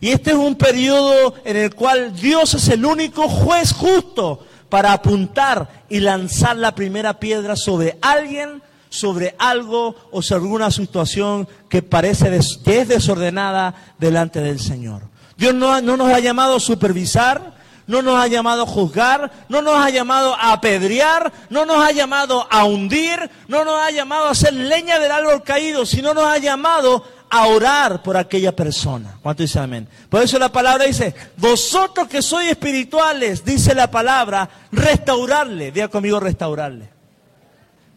[0.00, 4.92] Y este es un periodo en el cual Dios es el único juez justo para
[4.92, 11.82] apuntar y lanzar la primera piedra sobre alguien sobre algo o sobre alguna situación que
[11.82, 15.02] parece que es desordenada delante del Señor.
[15.36, 19.62] Dios no, no nos ha llamado a supervisar, no nos ha llamado a juzgar, no
[19.62, 24.26] nos ha llamado a apedrear, no nos ha llamado a hundir, no nos ha llamado
[24.26, 29.18] a hacer leña del árbol caído, sino nos ha llamado a orar por aquella persona.
[29.22, 29.88] ¿Cuánto dice amén?
[30.08, 35.72] Por eso la palabra dice, vosotros que sois espirituales, dice la palabra, restaurarle.
[35.72, 36.97] Diga conmigo restaurarle.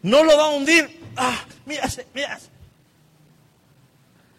[0.02, 1.00] No lo va a hundir.
[1.16, 2.38] Ah, mira, mira.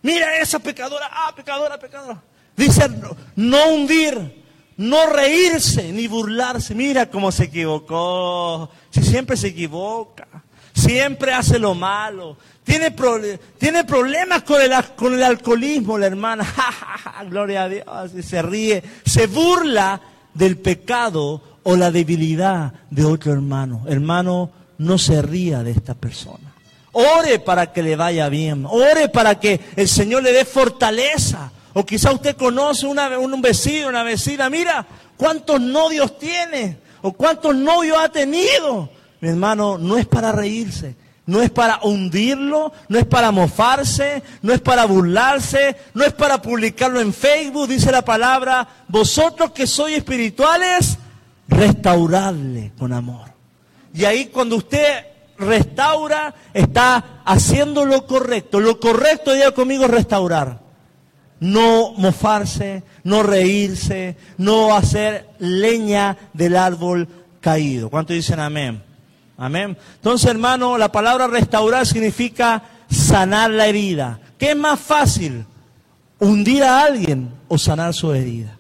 [0.02, 1.10] Mira esa pecadora.
[1.12, 2.22] Ah, pecadora, pecadora.
[2.56, 2.88] Dice,
[3.36, 4.44] no, hundir,
[4.78, 6.76] no reírse ni burlarse.
[6.76, 8.70] Mira cómo se equivocó.
[8.90, 10.28] Si siempre se equivoca.
[10.74, 12.38] Siempre hace lo malo.
[12.64, 12.94] Tiene,
[13.58, 16.46] tiene problemas con el, con el alcoholismo, la hermana.
[17.30, 17.86] Gloria a Dios.
[18.26, 18.84] Se ríe.
[19.06, 20.02] Se burla
[20.34, 23.86] del pecado o la debilidad de otro hermano.
[23.88, 26.54] Hermano, no se ría de esta persona.
[26.94, 28.66] Ore para que le vaya bien.
[28.70, 31.52] Ore para que el Señor le dé fortaleza.
[31.74, 34.50] O quizá usted conoce un vecino, una vecina.
[34.50, 34.86] Mira
[35.18, 36.78] cuántos novios tiene.
[37.02, 38.90] O cuántos novios ha tenido.
[39.20, 40.96] Mi hermano, no es para reírse.
[41.26, 46.42] No es para hundirlo, no es para mofarse, no es para burlarse, no es para
[46.42, 50.98] publicarlo en Facebook, dice la palabra, vosotros que sois espirituales,
[51.48, 53.33] restauradle con amor.
[53.94, 55.06] Y ahí cuando usted
[55.38, 58.60] restaura, está haciendo lo correcto.
[58.60, 60.62] Lo correcto, diga conmigo, restaurar.
[61.40, 67.08] No mofarse, no reírse, no hacer leña del árbol
[67.42, 67.90] caído.
[67.90, 68.82] ¿Cuántos dicen amén?
[69.38, 69.78] Amén.
[69.96, 74.20] Entonces, hermano, la palabra restaurar significa sanar la herida.
[74.38, 75.46] ¿Qué es más fácil?
[76.20, 78.58] ¿Hundir a alguien o sanar su herida?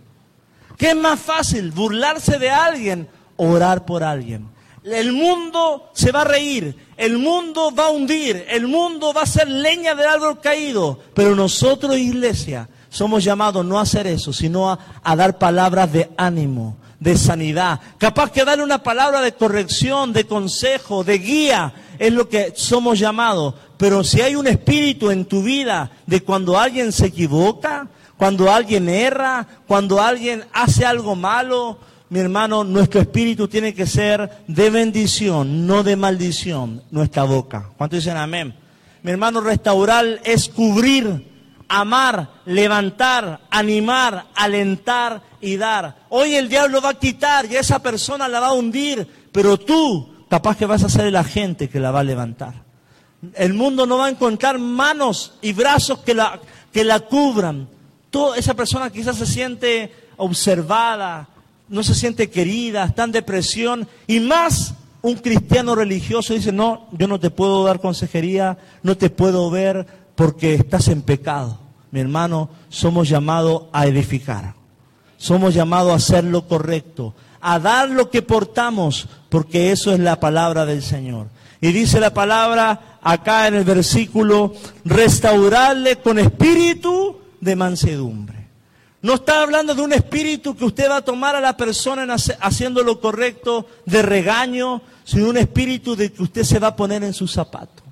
[0.78, 1.72] ¿Qué es más fácil?
[1.72, 3.08] ¿Burlarse de alguien
[3.38, 4.53] o orar por alguien?
[4.84, 9.26] El mundo se va a reír, el mundo va a hundir, el mundo va a
[9.26, 14.70] ser leña del árbol caído, pero nosotros, iglesia, somos llamados no a hacer eso, sino
[14.70, 17.80] a, a dar palabras de ánimo, de sanidad.
[17.98, 23.00] Capaz que darle una palabra de corrección, de consejo, de guía, es lo que somos
[23.00, 23.56] llamados.
[23.78, 28.90] Pero si hay un espíritu en tu vida de cuando alguien se equivoca, cuando alguien
[28.90, 31.78] erra, cuando alguien hace algo malo,
[32.14, 37.72] mi hermano, nuestro espíritu tiene que ser de bendición, no de maldición, nuestra boca.
[37.76, 38.54] ¿Cuánto dicen amén?
[39.02, 41.28] Mi hermano, restaurar es cubrir,
[41.68, 46.06] amar, levantar, animar, alentar y dar.
[46.10, 50.28] Hoy el diablo va a quitar y esa persona la va a hundir, pero tú
[50.30, 52.54] capaz que vas a ser la gente que la va a levantar.
[53.34, 56.40] El mundo no va a encontrar manos y brazos que la,
[56.72, 57.68] que la cubran.
[58.12, 61.30] Toda esa persona quizás se siente observada,
[61.74, 67.08] no se siente querida, está en depresión y más un cristiano religioso dice, no, yo
[67.08, 71.58] no te puedo dar consejería, no te puedo ver porque estás en pecado.
[71.90, 74.54] Mi hermano, somos llamados a edificar,
[75.18, 80.20] somos llamados a hacer lo correcto, a dar lo que portamos, porque eso es la
[80.20, 81.28] palabra del Señor.
[81.60, 84.54] Y dice la palabra acá en el versículo,
[84.86, 88.43] restaurarle con espíritu de mansedumbre.
[89.04, 92.08] No está hablando de un espíritu que usted va a tomar a la persona
[92.40, 97.04] haciendo lo correcto de regaño, sino un espíritu de que usted se va a poner
[97.04, 97.84] en su zapato.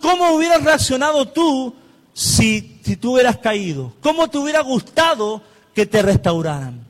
[0.00, 1.74] ¿Cómo hubieras reaccionado tú
[2.14, 3.92] si, si tú hubieras caído?
[4.00, 5.42] ¿Cómo te hubiera gustado
[5.74, 6.86] que te restauraran?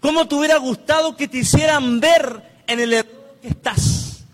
[0.00, 4.24] ¿Cómo te hubiera gustado que te hicieran ver en el error que estás?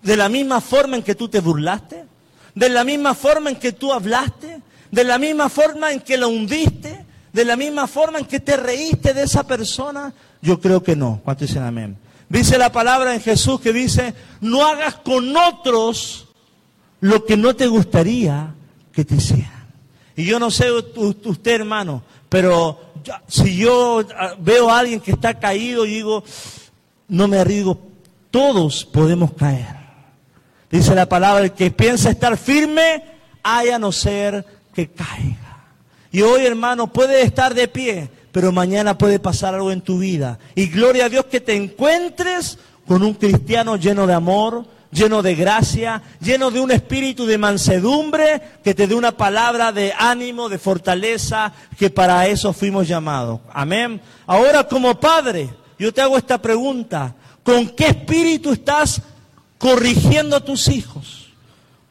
[0.00, 2.06] De la misma forma en que tú te burlaste,
[2.54, 6.30] de la misma forma en que tú hablaste, de la misma forma en que lo
[6.30, 10.12] hundiste, de la misma forma en que te reíste de esa persona?
[10.42, 11.20] Yo creo que no.
[11.24, 11.96] ¿Cuánto dicen amén?
[12.28, 16.28] Dice la palabra en Jesús que dice, no hagas con otros
[17.00, 18.54] lo que no te gustaría
[18.92, 19.66] que te hicieran.
[20.16, 22.92] Y yo no sé usted, hermano, pero
[23.26, 26.22] si yo ah, veo a alguien que está caído y digo,
[27.08, 27.80] no me arriesgo,
[28.30, 29.80] todos podemos caer.
[30.70, 33.02] Dice la palabra, el que piensa estar firme,
[33.42, 35.49] haya no ser que caiga.
[36.12, 40.38] Y hoy, hermano, puede estar de pie, pero mañana puede pasar algo en tu vida.
[40.54, 45.34] Y gloria a Dios que te encuentres con un cristiano lleno de amor, lleno de
[45.36, 50.58] gracia, lleno de un espíritu de mansedumbre, que te dé una palabra de ánimo, de
[50.58, 53.40] fortaleza, que para eso fuimos llamados.
[53.52, 54.00] Amén.
[54.26, 55.48] Ahora como padre,
[55.78, 57.14] yo te hago esta pregunta.
[57.42, 59.00] ¿Con qué espíritu estás
[59.58, 61.28] corrigiendo a tus hijos?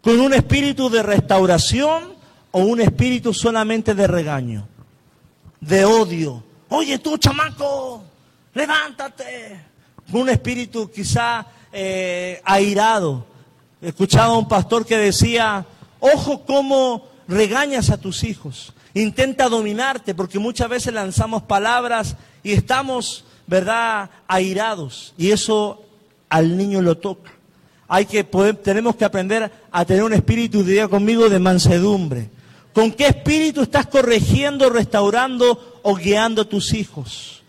[0.01, 2.18] ¿Con un espíritu de restauración?
[2.52, 4.68] O un espíritu solamente de regaño,
[5.60, 6.43] de odio.
[6.70, 8.04] Oye tú, chamaco,
[8.54, 9.68] levántate.
[10.12, 13.26] Un espíritu quizá eh, airado.
[13.82, 15.66] Escuchaba a un pastor que decía,
[16.00, 18.74] ojo cómo regañas a tus hijos.
[18.93, 25.14] Intenta dominarte porque muchas veces lanzamos palabras y estamos, ¿verdad?, airados.
[25.18, 25.84] Y eso
[26.28, 27.32] al niño lo toca.
[27.88, 32.30] Hay que tenemos que aprender a tener un espíritu, diría conmigo, de mansedumbre
[32.74, 37.41] ¿Con qué espíritu estás corrigiendo, restaurando o guiando a tus hijos?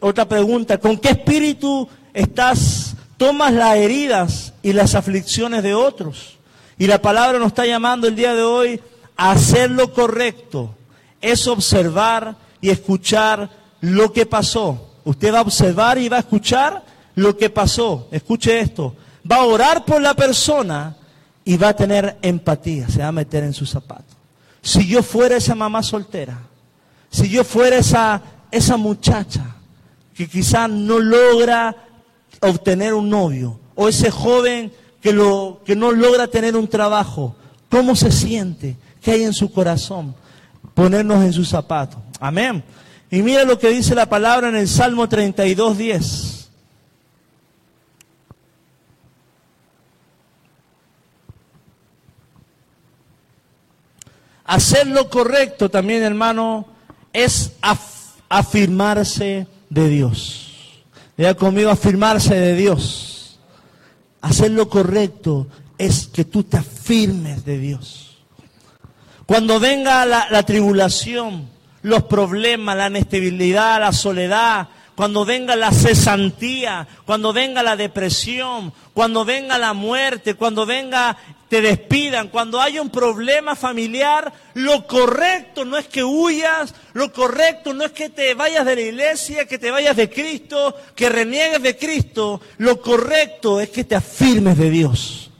[0.00, 6.38] Otra pregunta, ¿con qué espíritu estás, tomas las heridas y las aflicciones de otros?
[6.78, 8.80] Y la palabra nos está llamando el día de hoy
[9.16, 10.74] a hacer lo correcto.
[11.20, 13.50] Es observar y escuchar
[13.80, 14.90] lo que pasó.
[15.04, 16.84] Usted va a observar y va a escuchar
[17.14, 18.08] lo que pasó.
[18.10, 18.94] Escuche esto.
[19.30, 20.96] Va a orar por la persona
[21.44, 22.88] y va a tener empatía.
[22.88, 24.15] Se va a meter en sus zapatos.
[24.66, 26.40] Si yo fuera esa mamá soltera,
[27.08, 29.54] si yo fuera esa, esa muchacha
[30.12, 31.76] que quizás no logra
[32.40, 37.36] obtener un novio, o ese joven que, lo, que no logra tener un trabajo,
[37.70, 38.76] ¿cómo se siente?
[39.00, 40.16] ¿Qué hay en su corazón?
[40.74, 42.00] Ponernos en sus zapatos.
[42.18, 42.64] Amén.
[43.08, 46.35] Y mira lo que dice la palabra en el Salmo 32, 10.
[54.46, 56.66] Hacer lo correcto también, hermano,
[57.12, 57.52] es
[58.28, 60.82] afirmarse de Dios.
[61.16, 63.38] Vea conmigo, afirmarse de Dios.
[64.20, 65.46] Hacer lo correcto
[65.78, 68.18] es que tú te afirmes de Dios.
[69.26, 71.48] Cuando venga la tribulación,
[71.82, 79.26] los problemas, la inestabilidad, la soledad, cuando venga la cesantía, cuando venga la depresión, cuando
[79.26, 81.16] venga la muerte, cuando venga
[81.48, 87.72] te despidan, cuando hay un problema familiar, lo correcto no es que huyas, lo correcto
[87.72, 91.62] no es que te vayas de la iglesia, que te vayas de Cristo, que reniegues
[91.62, 95.30] de Cristo, lo correcto es que te afirmes de Dios.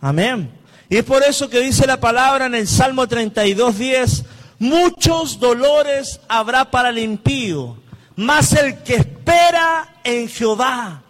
[0.00, 0.50] Amén.
[0.88, 4.24] Y es por eso que dice la palabra en el Salmo 32, 10,
[4.58, 7.76] muchos dolores habrá para el impío,
[8.18, 11.02] mas el que espera en Jehová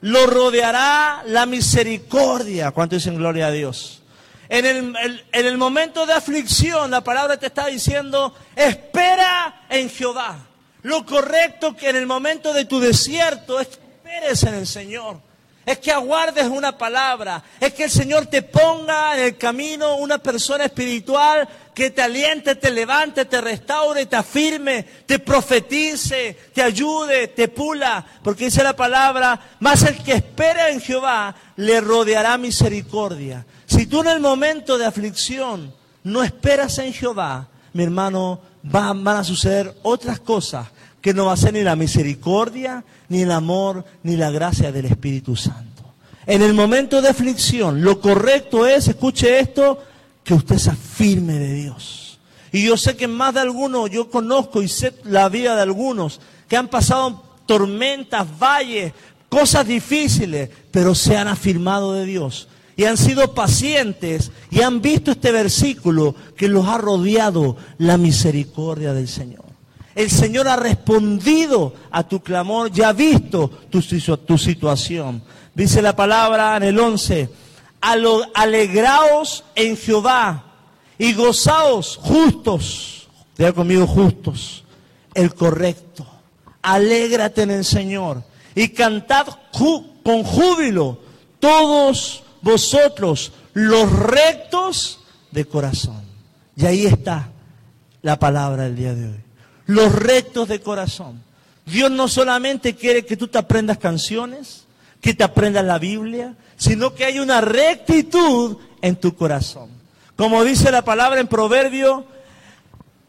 [0.00, 2.70] lo rodeará la misericordia.
[2.70, 4.02] ¿Cuánto dicen gloria a Dios?
[4.48, 4.96] En el,
[5.32, 10.38] en el momento de aflicción, la palabra te está diciendo, espera en Jehová.
[10.80, 15.20] Lo correcto que en el momento de tu desierto esperes en el Señor.
[15.70, 17.44] Es que aguardes una palabra.
[17.60, 22.56] Es que el Señor te ponga en el camino una persona espiritual que te aliente,
[22.56, 28.04] te levante, te restaure, te afirme, te profetice, te ayude, te pula.
[28.24, 33.46] Porque dice la palabra, más el que espera en Jehová le rodeará misericordia.
[33.66, 39.18] Si tú en el momento de aflicción no esperas en Jehová, mi hermano, van, van
[39.18, 40.66] a suceder otras cosas
[41.00, 44.86] que no va a ser ni la misericordia, ni el amor, ni la gracia del
[44.86, 45.82] Espíritu Santo.
[46.26, 49.78] En el momento de aflicción, lo correcto es, escuche esto,
[50.22, 52.18] que usted se afirme de Dios.
[52.52, 56.20] Y yo sé que más de algunos, yo conozco y sé la vida de algunos
[56.48, 58.92] que han pasado tormentas, valles,
[59.28, 62.48] cosas difíciles, pero se han afirmado de Dios.
[62.76, 68.92] Y han sido pacientes y han visto este versículo que los ha rodeado la misericordia
[68.92, 69.49] del Señor.
[69.94, 75.22] El Señor ha respondido a tu clamor, ya ha visto tu, tu situación.
[75.54, 77.28] Dice la palabra en el 11,
[77.80, 80.44] alegraos en Jehová
[80.98, 84.64] y gozaos justos, diga conmigo justos,
[85.14, 86.06] el correcto.
[86.62, 88.22] Alégrate en el Señor
[88.54, 89.26] y cantad
[90.02, 90.98] con júbilo
[91.38, 96.02] todos vosotros los rectos de corazón.
[96.56, 97.30] Y ahí está
[98.02, 99.29] la palabra del día de hoy.
[99.70, 101.22] Los rectos de corazón.
[101.64, 104.64] Dios no solamente quiere que tú te aprendas canciones,
[105.00, 109.70] que te aprendas la Biblia, sino que hay una rectitud en tu corazón.
[110.16, 112.04] Como dice la palabra en Proverbio,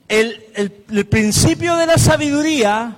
[0.08, 2.96] el, principio de la sabiduría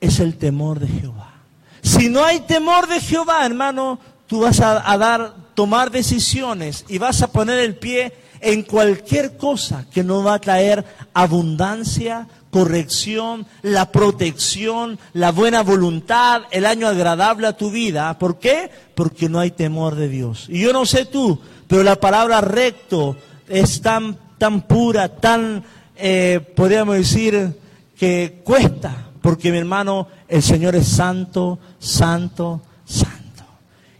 [0.00, 1.34] es el temor de Jehová.
[1.82, 6.96] Si no hay temor de Jehová, hermano, tú vas a, a dar, tomar decisiones y
[6.96, 13.46] vas a poner el pie en cualquier cosa que no va a traer abundancia, corrección,
[13.62, 18.18] la protección, la buena voluntad, el año agradable a tu vida.
[18.18, 18.70] ¿Por qué?
[18.94, 20.46] Porque no hay temor de Dios.
[20.48, 23.16] Y yo no sé tú, pero la palabra recto
[23.48, 25.64] es tan, tan pura, tan,
[25.96, 27.54] eh, podríamos decir,
[27.98, 29.08] que cuesta.
[29.20, 33.18] Porque mi hermano, el Señor es santo, santo, santo.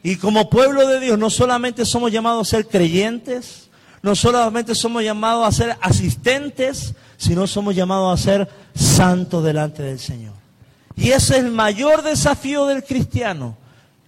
[0.03, 3.69] Y como pueblo de Dios, no solamente somos llamados a ser creyentes,
[4.03, 9.99] no solamente somos llamados a ser asistentes, sino somos llamados a ser santos delante del
[9.99, 10.33] Señor.
[10.97, 13.57] Y ese es el mayor desafío del cristiano.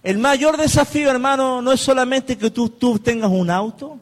[0.01, 3.99] El mayor desafío, hermano, no es solamente que tú, tengas un auto,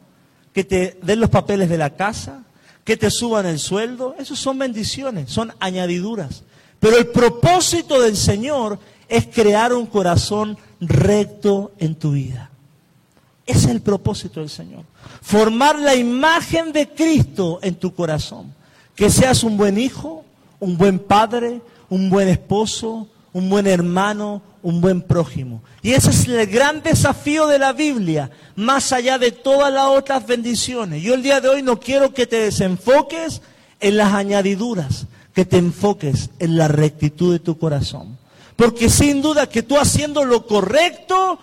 [0.54, 2.44] que te den los papeles de la casa,
[2.84, 4.14] que te suban el sueldo.
[4.18, 6.44] Esos son bendiciones, son añadiduras.
[6.78, 12.48] Pero el propósito del Señor es crear un corazón recto en tu vida.
[13.44, 14.84] Ese es el propósito del Señor.
[15.20, 18.54] Formar la imagen de Cristo en tu corazón.
[19.00, 20.26] Que seas un buen hijo,
[20.58, 25.62] un buen padre, un buen esposo, un buen hermano, un buen prójimo.
[25.80, 30.26] Y ese es el gran desafío de la Biblia, más allá de todas las otras
[30.26, 31.02] bendiciones.
[31.02, 33.40] Yo el día de hoy no quiero que te desenfoques
[33.80, 38.18] en las añadiduras, que te enfoques en la rectitud de tu corazón.
[38.54, 41.38] Porque sin duda que tú haciendo lo correcto,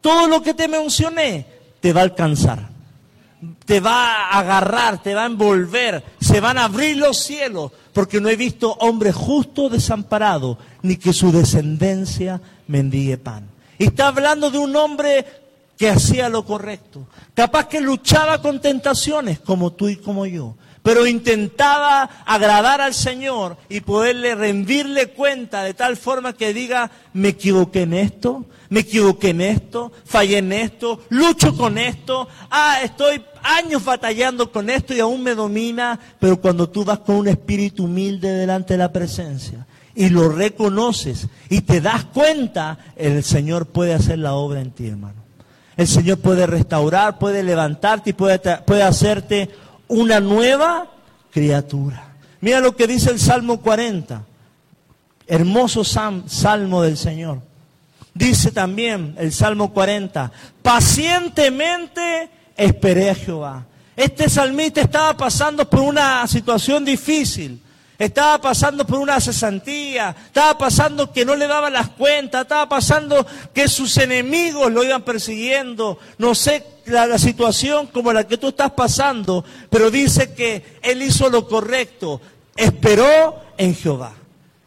[0.00, 1.46] todo lo que te mencioné
[1.78, 2.76] te va a alcanzar
[3.64, 8.20] te va a agarrar, te va a envolver, se van a abrir los cielos, porque
[8.20, 13.48] no he visto hombre justo desamparado, ni que su descendencia mendigue pan.
[13.78, 15.24] Y está hablando de un hombre
[15.76, 20.56] que hacía lo correcto, capaz que luchaba con tentaciones como tú y como yo,
[20.88, 27.28] pero intentaba agradar al Señor y poderle rendirle cuenta de tal forma que diga, me
[27.28, 33.22] equivoqué en esto, me equivoqué en esto, fallé en esto, lucho con esto, ah, estoy
[33.42, 37.84] años batallando con esto y aún me domina, pero cuando tú vas con un espíritu
[37.84, 43.92] humilde delante de la presencia y lo reconoces y te das cuenta, el Señor puede
[43.92, 45.18] hacer la obra en ti, hermano.
[45.76, 49.48] El Señor puede restaurar, puede levantarte y puede, puede hacerte
[49.88, 50.90] una nueva
[51.30, 52.14] criatura.
[52.40, 54.24] Mira lo que dice el Salmo 40.
[55.26, 57.42] Hermoso salmo del Señor.
[58.14, 60.32] Dice también el Salmo 40,
[60.62, 63.66] pacientemente esperé a Jehová.
[63.94, 67.60] Este salmista estaba pasando por una situación difícil.
[67.98, 73.26] Estaba pasando por una cesantía, estaba pasando que no le daban las cuentas, estaba pasando
[73.52, 75.98] que sus enemigos lo iban persiguiendo.
[76.16, 81.28] No sé la, situación como la que tú estás pasando, pero dice que él hizo
[81.28, 82.20] lo correcto,
[82.54, 84.12] esperó en Jehová.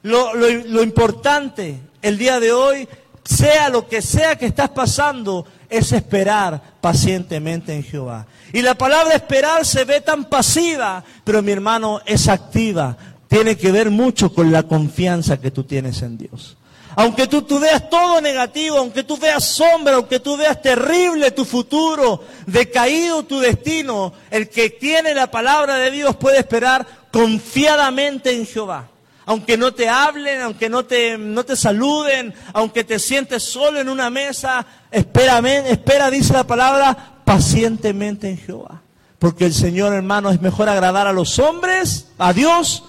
[0.03, 2.85] Lo, importante el día de hoy,
[3.23, 8.25] sea lo que sea que estás pasando, es esperar pacientemente en Jehová.
[8.51, 12.97] Y la palabra esperar se ve tan pasiva, pero mi hermano es activa
[13.31, 16.57] tiene que ver mucho con la confianza que tú tienes en Dios.
[16.97, 21.45] Aunque tú, tú, veas todo negativo, aunque tú veas sombra, aunque tú veas terrible tu
[21.45, 28.45] futuro, decaído tu destino, el que tiene la palabra de Dios puede esperar confiadamente en
[28.45, 28.89] Jehová.
[29.25, 33.87] Aunque no te hablen, aunque no te, no te saluden, aunque te sientes solo en
[33.87, 38.81] una mesa, espera, espera, dice la palabra, pacientemente en Jehová.
[39.19, 42.83] Porque el Señor, hermano, es mejor agradar a los hombres, a Dios,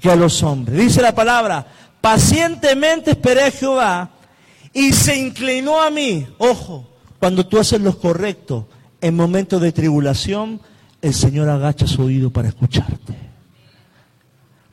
[0.00, 0.78] que a los hombres.
[0.78, 1.66] Dice la palabra,
[2.00, 4.10] pacientemente esperé a Jehová
[4.72, 6.26] y se inclinó a mí.
[6.38, 6.88] Ojo,
[7.18, 8.68] cuando tú haces lo correcto
[9.00, 10.60] en momentos de tribulación,
[11.02, 13.14] el Señor agacha su oído para escucharte.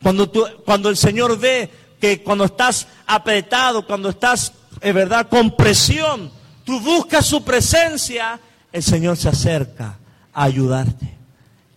[0.01, 1.69] Cuando, tú, cuando el Señor ve
[1.99, 6.31] que cuando estás apretado, cuando estás, es verdad, con presión,
[6.63, 8.39] tú buscas su presencia,
[8.71, 9.97] el Señor se acerca
[10.33, 11.17] a ayudarte.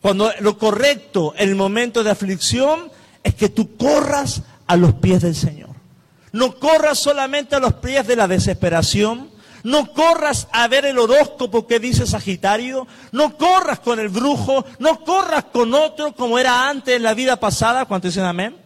[0.01, 2.91] Cuando lo correcto, el momento de aflicción,
[3.23, 5.71] es que tú corras a los pies del Señor.
[6.33, 9.31] No corras solamente a los pies de la desesperación.
[9.63, 12.87] No corras a ver el horóscopo que dice Sagitario.
[13.13, 14.65] No corras con el brujo.
[14.79, 17.85] No corras con otro como era antes en la vida pasada.
[17.85, 18.57] ¿Cuánto dicen amén?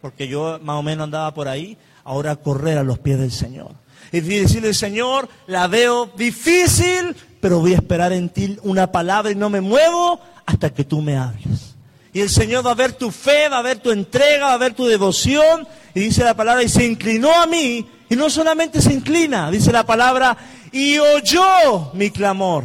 [0.00, 1.76] Porque yo más o menos andaba por ahí.
[2.04, 3.72] Ahora correr a los pies del Señor.
[4.12, 9.34] Y decirle, Señor, la veo difícil, pero voy a esperar en ti una palabra y
[9.34, 11.77] no me muevo hasta que tú me hables.
[12.12, 14.58] Y el Señor va a ver tu fe, va a ver tu entrega, va a
[14.58, 15.66] ver tu devoción.
[15.94, 17.86] Y dice la palabra, y se inclinó a mí.
[18.08, 20.36] Y no solamente se inclina, dice la palabra,
[20.72, 22.64] y oyó mi clamor.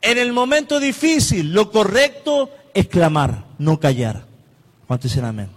[0.00, 4.24] En el momento difícil, lo correcto es clamar, no callar.
[4.86, 5.50] ¿Cuántos dicen amén?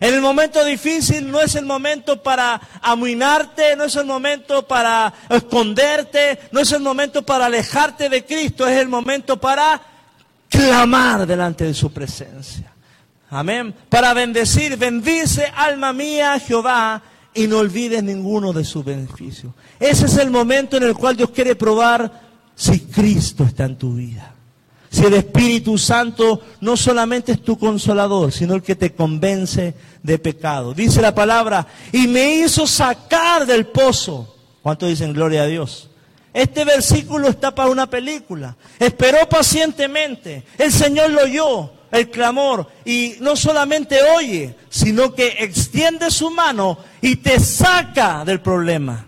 [0.00, 5.12] En el momento difícil no es el momento para amuinarte, no es el momento para
[5.28, 9.80] esconderte, no es el momento para alejarte de Cristo, es el momento para
[10.50, 12.70] clamar delante de su presencia.
[13.30, 13.74] Amén.
[13.88, 17.00] Para bendecir, bendice alma mía Jehová
[17.32, 19.52] y no olvides ninguno de sus beneficios.
[19.78, 23.94] Ese es el momento en el cual Dios quiere probar si Cristo está en tu
[23.94, 24.34] vida.
[24.90, 30.18] Si el Espíritu Santo no solamente es tu consolador, sino el que te convence de
[30.18, 30.74] pecado.
[30.74, 34.34] Dice la palabra, y me hizo sacar del pozo.
[34.62, 35.89] ¿Cuánto dicen gloria a Dios?
[36.32, 38.56] Este versículo está para una película.
[38.78, 40.44] Esperó pacientemente.
[40.58, 42.68] El Señor lo oyó, el clamor.
[42.84, 49.06] Y no solamente oye, sino que extiende su mano y te saca del problema.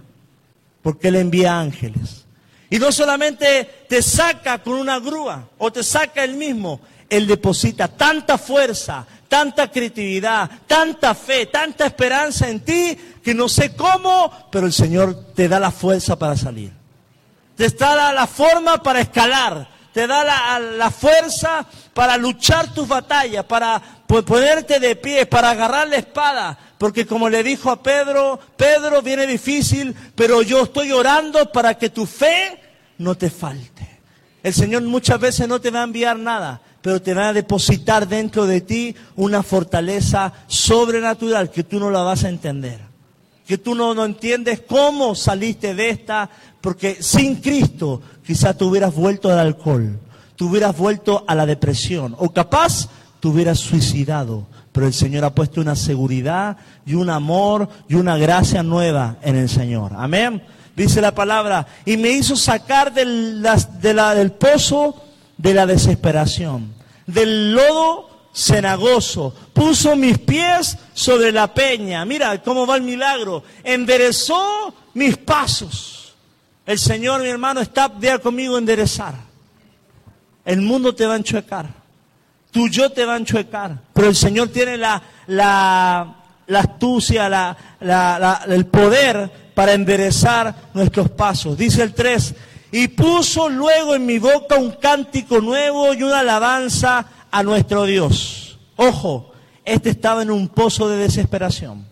[0.83, 2.25] Porque Él envía ángeles.
[2.71, 6.81] Y no solamente te saca con una grúa o te saca Él mismo.
[7.09, 13.77] Él deposita tanta fuerza, tanta creatividad, tanta fe, tanta esperanza en ti que no sé
[13.77, 16.82] cómo, pero el Señor te da la fuerza para salir
[17.71, 23.81] te da la, forma para escalar, te da la, fuerza para luchar tus batallas, para
[24.07, 26.59] ponerte de pie, para agarrar la espada.
[26.79, 31.91] Porque como le dijo a Pedro, Pedro viene difícil, pero yo estoy orando para que
[31.91, 32.61] tu fe
[32.99, 34.01] no te falte.
[34.43, 38.09] El Señor muchas veces no te va a enviar nada, pero te va a depositar
[38.09, 42.92] dentro de ti una fortaleza sobrenatural que tú no la vas a entender.
[43.53, 46.31] Que tú no, no entiendes cómo saliste de esta,
[46.63, 50.01] porque sin Cristo quizás tú hubieras vuelto al alcohol,
[50.37, 52.89] tú hubieras vuelto a la depresión o capaz
[53.21, 54.47] tú hubieras suicidado.
[54.73, 59.37] Pero el Señor ha puesto una seguridad y un amor y una gracia nueva en
[59.37, 59.93] el Señor.
[59.99, 60.43] Amén.
[60.75, 64.97] Dice la palabra, y me hizo sacar del pozo
[65.37, 66.73] de la desesperación,
[67.07, 72.05] del lodo cenagoso, puso mis pies sobre la peña.
[72.05, 73.43] Mira cómo va el milagro.
[73.63, 76.15] Enderezó mis pasos.
[76.65, 79.15] El Señor, mi hermano, está de conmigo enderezar.
[80.45, 81.67] El mundo te va a enchuecar.
[82.51, 83.79] Tú yo te va a enchuecar.
[83.93, 86.15] Pero el Señor tiene la, la,
[86.55, 91.57] astucia, la, el poder para enderezar nuestros pasos.
[91.57, 92.35] Dice el 3,
[92.73, 98.59] y puso luego en mi boca un cántico nuevo y una alabanza a nuestro Dios.
[98.77, 99.33] Ojo,
[99.65, 101.85] este estaba en un pozo de desesperación.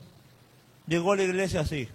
[0.87, 1.89] llegó a la iglesia así.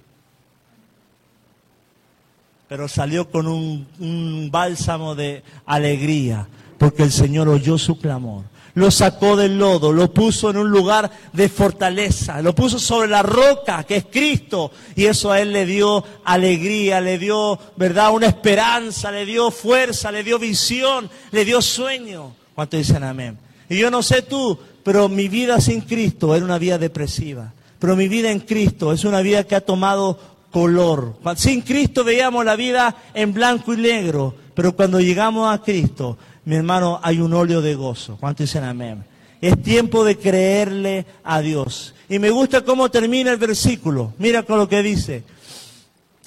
[2.68, 8.43] Pero salió con un, un bálsamo de alegría, porque el Señor oyó su clamor
[8.76, 13.24] lo sacó del lodo, lo puso en un lugar de fortaleza, lo puso sobre la
[13.24, 18.28] roca que es Cristo y eso a él le dio alegría, le dio, ¿verdad?, una
[18.28, 22.36] esperanza, le dio fuerza, le dio visión, le dio sueño.
[22.56, 23.38] ¿Cuánto dicen amén?
[23.70, 27.53] Y yo no sé tú, pero mi vida sin Cristo era una vida depresiva.
[27.78, 30.18] Pero mi vida en Cristo es una vida que ha tomado
[30.49, 31.18] color.
[31.36, 36.56] Sin Cristo veíamos la vida en blanco y negro, pero cuando llegamos a Cristo mi
[36.56, 38.18] hermano, hay un óleo de gozo.
[38.20, 39.03] ¿Cuánto dicen amén?
[39.41, 41.95] Es tiempo de creerle a Dios.
[42.08, 44.14] Y me gusta cómo termina el versículo.
[44.20, 45.24] Mira con lo que dice.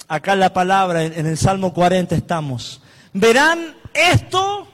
[0.09, 2.81] Acá en la palabra, en el Salmo 40 estamos.
[3.13, 4.67] Verán esto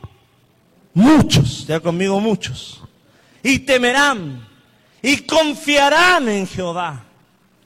[0.96, 2.82] muchos, ya conmigo muchos.
[3.44, 4.48] Y temerán
[5.04, 7.04] y confiarán en Jehová.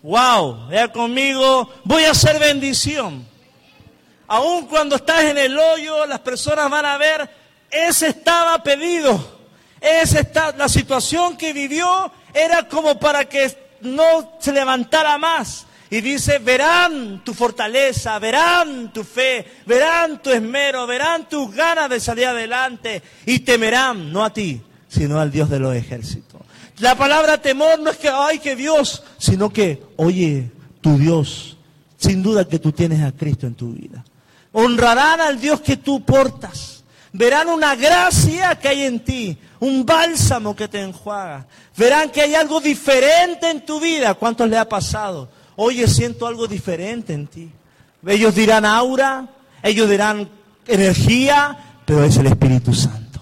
[0.04, 3.26] Wow, ya conmigo voy a hacer bendición.
[4.28, 7.30] Aun cuando estás en el hoyo, las personas van a ver
[7.72, 9.40] ese estaba pedido.
[9.80, 15.66] Esa está, la situación que vivió era como para que no se levantara más.
[15.92, 22.00] Y dice, verán tu fortaleza, verán tu fe, verán tu esmero, verán tus ganas de
[22.00, 26.42] salir adelante y temerán, no a ti, sino al Dios de los ejércitos.
[26.80, 31.58] La palabra temor no es que, ay, que Dios, sino que, oye, tu Dios,
[31.98, 34.06] sin duda que tú tienes a Cristo en tu vida.
[34.52, 36.80] Honrarán al Dios que tú portas
[37.12, 41.46] verán una gracia que hay en ti, un bálsamo que te enjuaga.
[41.76, 44.14] Verán que hay algo diferente en tu vida.
[44.14, 45.30] ¿Cuántos le ha pasado?
[45.62, 47.50] Oye, siento algo diferente en ti.
[48.08, 49.28] Ellos dirán aura,
[49.62, 50.30] ellos dirán
[50.66, 53.20] energía, pero es el Espíritu Santo.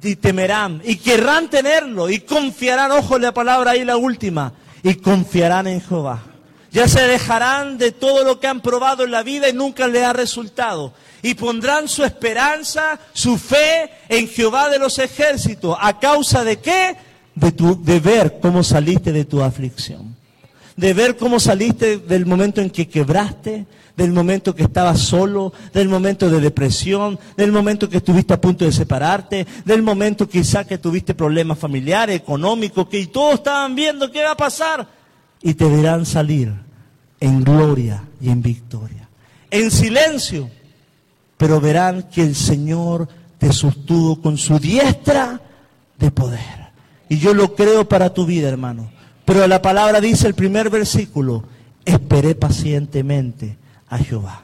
[0.00, 4.52] Y temerán, y querrán tenerlo, y confiarán, ojo la palabra ahí la última,
[4.84, 6.22] y confiarán en Jehová.
[6.70, 10.04] Ya se dejarán de todo lo que han probado en la vida y nunca les
[10.04, 15.76] ha resultado y pondrán su esperanza, su fe en Jehová de los ejércitos.
[15.80, 16.96] ¿A causa de qué?
[17.34, 20.19] De, tu, de ver cómo saliste de tu aflicción.
[20.80, 23.66] De ver cómo saliste del momento en que quebraste,
[23.96, 28.64] del momento que estabas solo, del momento de depresión, del momento que estuviste a punto
[28.64, 34.22] de separarte, del momento quizá que tuviste problemas familiares, económicos, que todos estaban viendo qué
[34.22, 34.88] va a pasar.
[35.42, 36.52] Y te verán salir
[37.20, 39.08] en gloria y en victoria.
[39.50, 40.48] En silencio
[41.40, 43.08] pero verán que el Señor
[43.38, 45.40] te sostuvo con su diestra
[45.98, 46.68] de poder.
[47.08, 48.90] Y yo lo creo para tu vida, hermano.
[49.30, 51.44] Pero la palabra dice el primer versículo,
[51.84, 53.58] esperé pacientemente
[53.88, 54.42] a Jehová.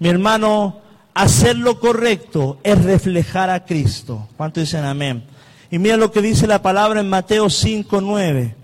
[0.00, 0.80] Mi hermano,
[1.14, 4.26] hacer lo correcto es reflejar a Cristo.
[4.36, 5.22] ¿Cuánto dicen amén?
[5.70, 8.55] Y mira lo que dice la palabra en Mateo 5, 9.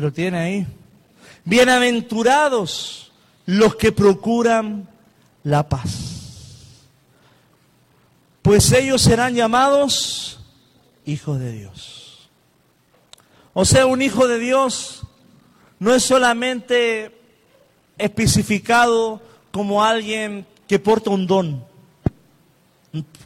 [0.00, 0.66] Lo tiene ahí.
[1.44, 3.12] Bienaventurados
[3.46, 4.86] los que procuran
[5.42, 6.74] la paz.
[8.42, 10.40] Pues ellos serán llamados
[11.06, 12.28] hijos de Dios.
[13.54, 15.02] O sea, un hijo de Dios
[15.78, 17.18] no es solamente
[17.96, 21.64] especificado como alguien que porta un don,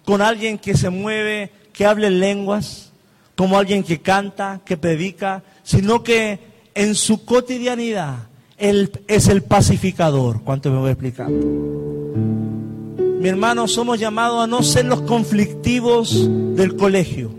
[0.05, 2.93] con alguien que se mueve, que hable lenguas,
[3.35, 6.50] como alguien que canta, que predica, sino que
[6.81, 10.41] en su cotidianidad, Él es el pacificador.
[10.43, 11.29] ¿Cuánto me voy a explicar?
[11.29, 16.27] Mi hermano, somos llamados a no ser los conflictivos
[16.57, 17.33] del colegio.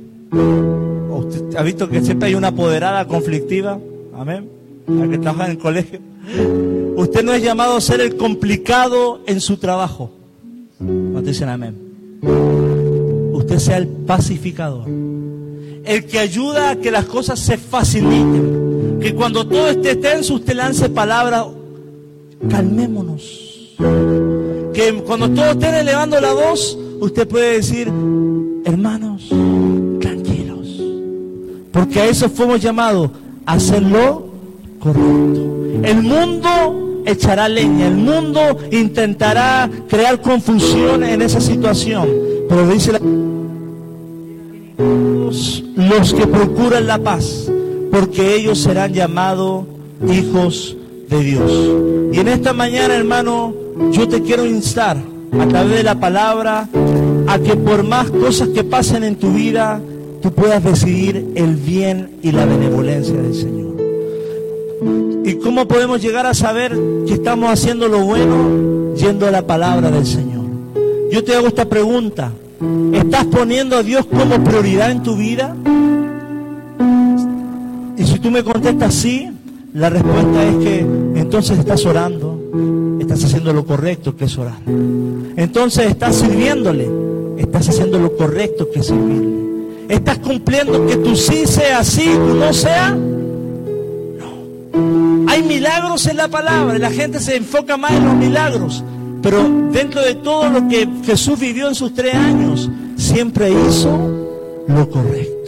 [1.10, 3.80] ¿Usted ha visto que siempre hay una apoderada conflictiva?
[4.16, 4.48] Amén.
[4.86, 6.00] La que trabaja en el colegio.
[6.98, 10.12] Usted no es llamado a ser el complicado en su trabajo.
[10.78, 11.76] ¿Cuánto dicen amén?
[13.34, 14.88] Usted sea el pacificador.
[14.88, 18.61] El que ayuda a que las cosas se faciliten
[19.02, 21.46] que cuando todo esté tenso usted lance palabra,
[22.50, 23.76] calmémonos.
[24.74, 27.92] Que cuando todos estén elevando la voz, usted puede decir,
[28.64, 29.28] hermanos,
[30.00, 30.82] tranquilos.
[31.72, 33.10] Porque a eso fuimos llamados,
[33.46, 34.28] a hacerlo
[34.80, 35.50] correcto.
[35.84, 38.40] El mundo echará leña, el mundo
[38.72, 42.08] intentará crear confusión en esa situación.
[42.48, 43.00] Pero dice la...
[45.76, 47.50] los que procuran la paz
[47.92, 49.66] porque ellos serán llamados
[50.10, 50.76] hijos
[51.10, 51.52] de Dios.
[52.14, 53.54] Y en esta mañana, hermano,
[53.92, 54.98] yo te quiero instar
[55.40, 56.68] a través de la palabra
[57.28, 59.82] a que por más cosas que pasen en tu vida,
[60.22, 63.62] tú puedas decidir el bien y la benevolencia del Señor.
[65.24, 68.94] ¿Y cómo podemos llegar a saber que estamos haciendo lo bueno?
[68.96, 70.42] Yendo a la palabra del Señor.
[71.12, 72.32] Yo te hago esta pregunta.
[72.94, 75.56] ¿Estás poniendo a Dios como prioridad en tu vida?
[78.02, 79.30] Y si tú me contestas sí,
[79.76, 84.58] la respuesta es que entonces estás orando, estás haciendo lo correcto que es orar.
[85.36, 86.90] Entonces estás sirviéndole,
[87.38, 89.86] estás haciendo lo correcto que es servirle.
[89.88, 92.98] Estás cumpliendo que tu sí sea sí, tu no sea
[95.28, 98.84] hay milagros en la palabra, la gente se enfoca más en los milagros,
[99.22, 104.90] pero dentro de todo lo que Jesús vivió en sus tres años, siempre hizo lo
[104.90, 105.41] correcto.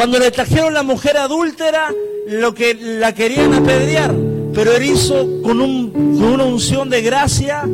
[0.00, 1.92] Cuando le trajeron la mujer adúltera,
[2.26, 4.14] lo que la querían apedrear,
[4.54, 5.58] pero él hizo con,
[5.90, 7.68] con una unción de gracia,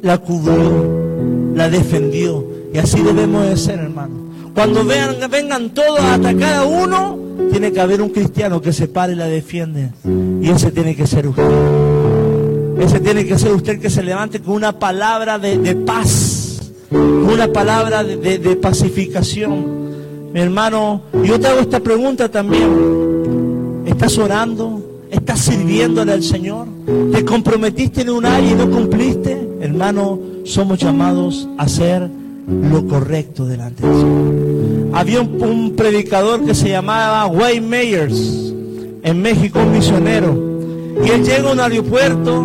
[0.00, 2.46] la cubrió, la defendió.
[2.72, 4.14] Y así debemos de ser, hermano.
[4.54, 7.18] Cuando vean, vengan todos a atacar a uno,
[7.50, 9.90] tiene que haber un cristiano que se pare y la defiende.
[10.40, 11.44] Y ese tiene que ser usted.
[12.80, 18.02] Ese tiene que ser usted que se levante con una palabra de, paz, una palabra
[18.02, 19.83] de, pacificación.
[20.34, 23.84] Mi hermano, yo te hago esta pregunta también.
[23.86, 24.82] ¿Estás orando?
[25.08, 26.66] ¿Estás sirviéndole al Señor?
[27.12, 29.48] ¿Te comprometiste en un año y no cumpliste?
[29.60, 32.10] Hermano, somos llamados a hacer
[32.48, 34.98] lo correcto delante del Señor.
[34.98, 38.52] Había un, predicador que se llamaba Wayne Mayers
[39.04, 40.36] en México, un misionero.
[41.06, 42.44] Y él llega a un aeropuerto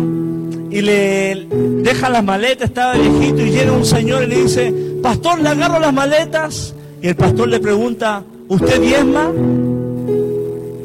[0.70, 1.44] y le
[1.82, 4.72] deja las maletas, estaba viejito, y llega un señor y le dice,
[5.02, 6.74] pastor, le agarro las maletas.
[7.02, 9.30] Y el pastor le pregunta, ¿usted diezma?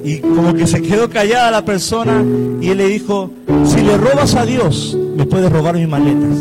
[0.04, 2.24] Y como que se quedó callada la persona
[2.62, 3.32] y él le dijo,
[3.66, 6.38] si le robas a Dios, me puedes robar mis maletas.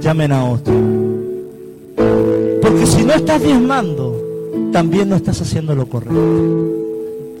[0.00, 0.74] Llamen a otro.
[2.62, 4.22] Porque si no estás diezmando,
[4.72, 6.14] también no estás haciendo lo correcto.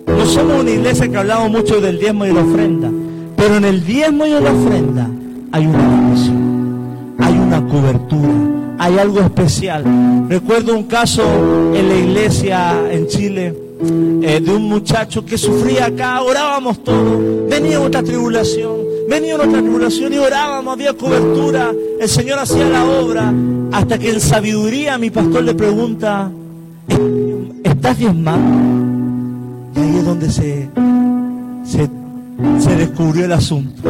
[0.06, 2.90] No somos una iglesia que hablamos mucho del diezmo y la ofrenda,
[3.36, 5.10] pero en el diezmo y en la ofrenda
[5.52, 8.34] hay una bendición, hay una cobertura,
[8.78, 9.84] hay algo especial.
[10.28, 11.22] Recuerdo un caso
[11.74, 13.54] en la iglesia en Chile
[14.22, 20.12] eh, de un muchacho que sufría acá, orábamos todos, venía otra tribulación, venía otra tribulación
[20.14, 23.32] y orábamos, había cobertura, el Señor hacía la obra,
[23.72, 26.30] hasta que en sabiduría mi pastor le pregunta,
[27.62, 29.80] ¿estás diezmando?
[29.80, 30.70] Y ahí es donde se,
[31.64, 31.90] se,
[32.58, 33.82] se descubrió el asunto.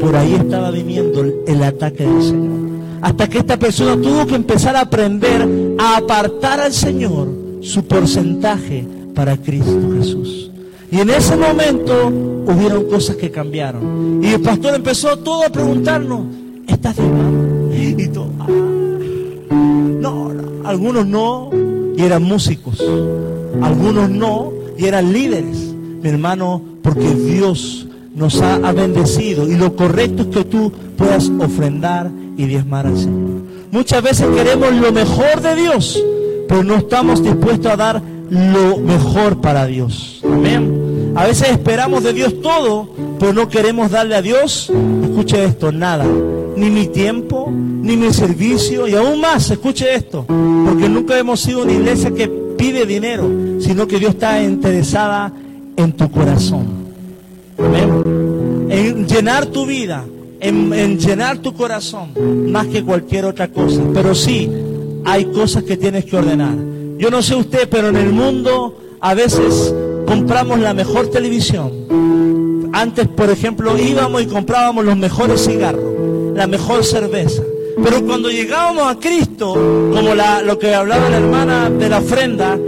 [0.00, 2.69] Por ahí estaba viniendo el ataque del Señor.
[3.02, 7.28] Hasta que esta persona tuvo que empezar a aprender a apartar al Señor
[7.60, 10.50] su porcentaje para Cristo Jesús.
[10.90, 12.08] Y en ese momento
[12.46, 14.20] hubieron cosas que cambiaron.
[14.22, 16.26] Y el pastor empezó todo a preguntarnos,
[16.66, 17.74] ¿estás diezmando?
[17.74, 21.50] Y todo, ah, no, no, algunos no,
[21.96, 22.82] y eran músicos.
[23.62, 25.58] Algunos no, y eran líderes.
[26.02, 29.48] Mi hermano, porque Dios nos ha bendecido.
[29.48, 33.42] Y lo correcto es que tú puedas ofrendar y diezmar al Señor.
[33.70, 36.02] Muchas veces queremos lo mejor de Dios,
[36.48, 40.20] pero no estamos dispuestos a dar lo mejor para Dios.
[40.24, 41.12] Amén.
[41.14, 44.72] A veces esperamos de Dios todo, pero no queremos darle a Dios,
[45.02, 46.06] escuche esto, nada.
[46.56, 51.62] Ni mi tiempo, ni mi servicio, y aún más, escuche esto, porque nunca hemos sido
[51.62, 53.28] una iglesia que pide dinero,
[53.60, 55.32] sino que Dios está interesada
[55.76, 56.66] en tu corazón.
[57.58, 58.68] Amén.
[58.70, 60.04] En llenar tu vida,
[60.40, 62.10] en, en llenar tu corazón,
[62.50, 63.82] más que cualquier otra cosa.
[63.92, 64.50] Pero sí,
[65.04, 66.54] hay cosas que tienes que ordenar.
[66.98, 69.74] Yo no sé usted, pero en el mundo a veces
[70.06, 72.70] compramos la mejor televisión.
[72.72, 77.42] Antes, por ejemplo, íbamos y comprábamos los mejores cigarros, la mejor cerveza.
[77.82, 82.58] Pero cuando llegábamos a Cristo, como lo que hablaba la hermana de la ofrenda,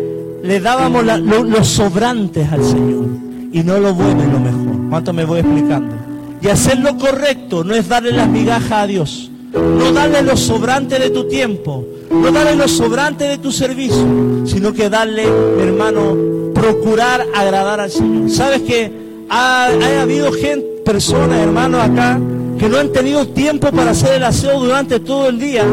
[0.43, 3.07] le dábamos los sobrantes al Señor
[3.53, 4.89] y no lo bueno y lo mejor.
[4.91, 6.02] ¿Cuánto me voy explicando?
[6.43, 10.99] Y hacer lo correcto no es darle las migajas a Dios, no darle los sobrantes
[10.99, 16.17] de tu tiempo, no darle los sobrantes de tu servicio, sino que darle, hermano,
[16.53, 18.29] procurar agradar al Señor.
[18.29, 18.91] ¿Sabes que
[19.31, 19.69] ha,
[20.01, 22.19] habido gente, personas, hermanos, acá,
[22.59, 25.65] que no han tenido tiempo para hacer el aseo durante todo el día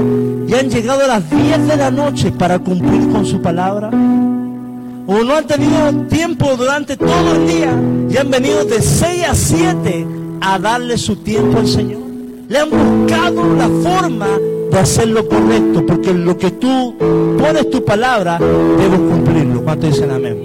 [0.48, 3.90] y han llegado a las 10 de la noche para cumplir con su palabra?
[3.90, 7.76] ¿O no han tenido tiempo durante todo el día
[8.12, 12.02] y han venido de 6 a 7 a darle su tiempo al Señor?
[12.48, 14.28] Le han buscado la forma
[14.72, 16.96] de hacer lo correcto, porque lo que tú
[17.38, 19.64] pones tu palabra, debes cumplirlo.
[19.64, 20.38] ¿Cuánto dicen amén?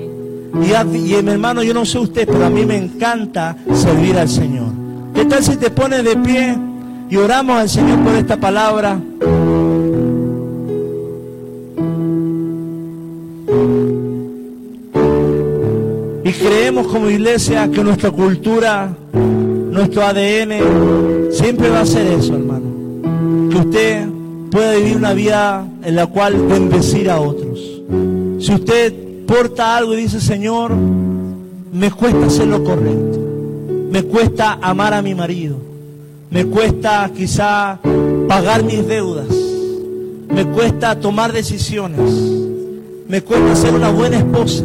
[0.62, 4.28] Y, y mi hermano, yo no sé usted, pero a mí me encanta servir al
[4.28, 4.68] Señor.
[5.14, 6.57] ¿Qué tal si te pones de pie
[7.09, 8.99] y oramos al Señor por esta palabra?
[16.24, 18.97] Y creemos como iglesia que nuestra cultura
[19.75, 23.51] nuestro ADN siempre va a ser eso, hermano.
[23.51, 24.07] Que usted
[24.51, 27.59] pueda vivir una vida en la cual bendecir a otros.
[28.39, 28.95] Si usted
[29.27, 30.72] porta algo y dice, Señor,
[31.72, 33.18] me cuesta hacer lo correcto,
[33.91, 35.57] me cuesta amar a mi marido,
[36.31, 37.81] me cuesta quizá
[38.29, 39.27] pagar mis deudas,
[40.29, 42.12] me cuesta tomar decisiones,
[43.09, 44.62] me cuesta ser una buena esposa,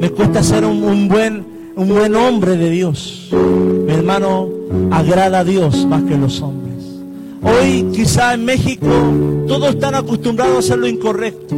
[0.00, 1.44] me cuesta ser un, buen,
[1.76, 3.30] un buen hombre de Dios.
[3.88, 4.50] Mi hermano
[4.90, 6.84] agrada a Dios más que los hombres.
[7.42, 8.86] Hoy quizá en México
[9.48, 11.56] todos están acostumbrados a hacer lo incorrecto.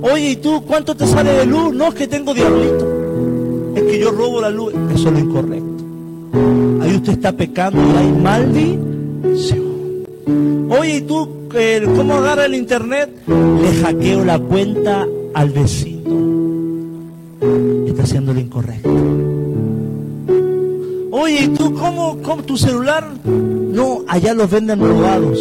[0.00, 1.74] Oye, ¿y tú cuánto te sale de luz?
[1.74, 3.72] No es que tengo diablito.
[3.74, 4.72] Es que yo robo la luz.
[4.94, 5.84] Eso es lo incorrecto.
[6.80, 9.64] Ahí usted está pecando y hay maldición.
[10.70, 13.10] Oye, ¿y tú eh, cómo agarra el internet?
[13.26, 16.04] Le hackeo la cuenta al vecino.
[17.88, 19.33] Está haciendo lo incorrecto.
[21.16, 23.06] Oye, ¿y tú cómo, cómo tu celular?
[23.24, 25.38] No, allá los venden robados.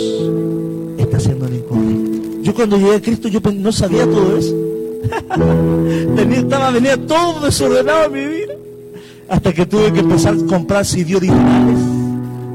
[0.99, 2.41] Está haciendo lo incorrecto.
[2.43, 4.55] Yo cuando llegué a Cristo yo no sabía todo eso.
[6.15, 8.53] Tenía, estaba, venía todo desordenado en mi vida.
[9.28, 11.80] Hasta que tuve que empezar a comprar CD originales.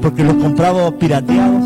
[0.01, 1.65] Porque los compraba pirateados.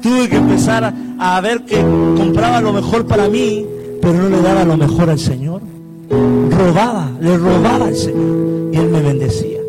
[0.00, 3.66] Tuve que empezar a, ver que compraba lo mejor para mí,
[4.00, 5.60] pero no le daba lo mejor al Señor.
[6.08, 8.70] Robaba, le robaba al Señor.
[8.72, 9.65] Y Él me bendecía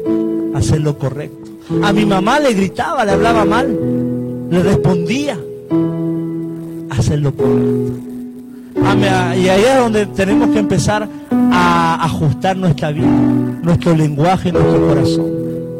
[0.58, 1.50] hacer lo correcto.
[1.84, 3.68] A mi mamá le gritaba, le hablaba mal,
[4.50, 5.38] le respondía
[6.90, 8.08] hacer lo correcto.
[9.38, 11.08] Y ahí es donde tenemos que empezar
[11.52, 13.08] a ajustar nuestra vida,
[13.62, 15.26] nuestro lenguaje, nuestro corazón.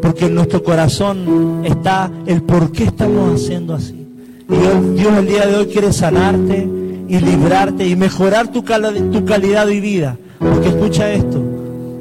[0.02, 4.06] Porque en nuestro corazón está el por qué estamos haciendo así.
[4.50, 6.68] Y Dios, el día de hoy quiere sanarte
[7.08, 10.18] y librarte y mejorar tu, tu calidad de vida.
[10.40, 11.42] Porque escucha esto,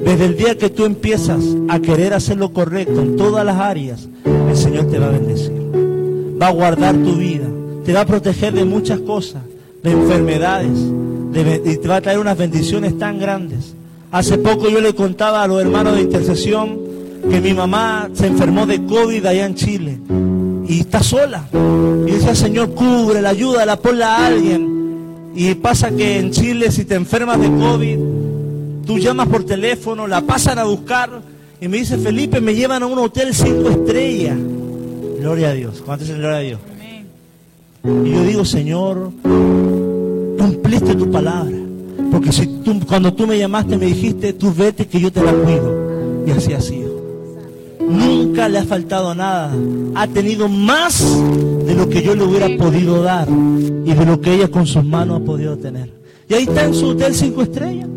[0.07, 4.07] desde el día que tú empiezas a querer hacer lo correcto en todas las áreas,
[4.23, 5.51] el Señor te va a bendecir.
[6.41, 7.45] Va a guardar tu vida.
[7.83, 9.41] Te va a proteger de muchas cosas,
[9.83, 10.71] de enfermedades.
[11.65, 13.73] y te va a traer unas bendiciones tan grandes.
[14.09, 16.79] Hace poco yo le contaba a los hermanos de intercesión
[17.29, 19.99] que mi mamá se enfermó de COVID allá en Chile.
[20.69, 21.49] Y está sola.
[22.07, 25.33] Y decía, Señor, cubre, la ayuda, la ponla a alguien.
[25.35, 28.26] Y pasa que en Chile si te enfermas de COVID,
[28.87, 31.21] Tú llamas por teléfono, la pasan a buscar
[31.59, 34.37] y me dice, Felipe, me llevan a un hotel cinco estrellas.
[35.19, 35.83] Gloria a Dios.
[35.85, 36.59] ¿Cuánto es gloria a Dios?
[37.83, 41.57] Y yo digo, Señor, cumpliste tu palabra.
[42.09, 45.33] Porque si tú, cuando tú me llamaste me dijiste, tú vete que yo te la
[45.33, 46.23] cuido.
[46.25, 46.87] Y así ha sido.
[47.81, 49.53] Nunca le ha faltado nada.
[49.95, 51.03] Ha tenido más
[51.65, 54.85] de lo que yo le hubiera podido dar y de lo que ella con sus
[54.85, 55.89] manos ha podido tener.
[56.29, 57.87] Y ahí está en su hotel cinco estrellas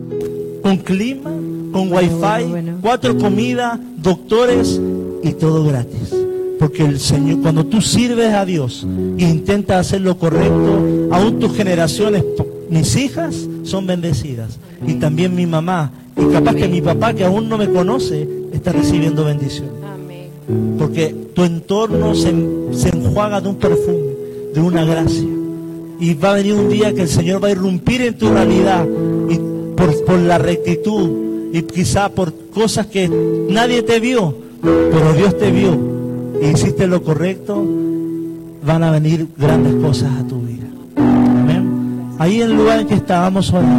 [0.62, 1.30] con clima,
[1.72, 4.80] con wifi, cuatro comidas, doctores
[5.22, 6.14] y todo gratis.
[6.58, 8.86] Porque el Señor, cuando tú sirves a Dios
[9.18, 12.22] e intentas hacer lo correcto, aún tus generaciones,
[12.68, 14.58] mis hijas son bendecidas.
[14.86, 15.90] Y también mi mamá.
[16.16, 19.68] Y capaz que mi papá, que aún no me conoce, está recibiendo bendición.
[20.78, 22.34] Porque tu entorno se,
[22.72, 24.12] se enjuaga de un perfume,
[24.52, 25.28] de una gracia.
[25.98, 28.86] Y va a venir un día que el Señor va a irrumpir en tu realidad
[29.82, 35.50] y por, la rectitud y quizá por cosas que nadie te vio, pero Dios te
[35.50, 35.78] vio
[36.40, 37.64] y hiciste lo correcto,
[38.64, 40.66] van a venir grandes cosas a tu vida.
[40.96, 42.14] Amén.
[42.18, 43.68] Ahí en el lugar en que estábamos orando.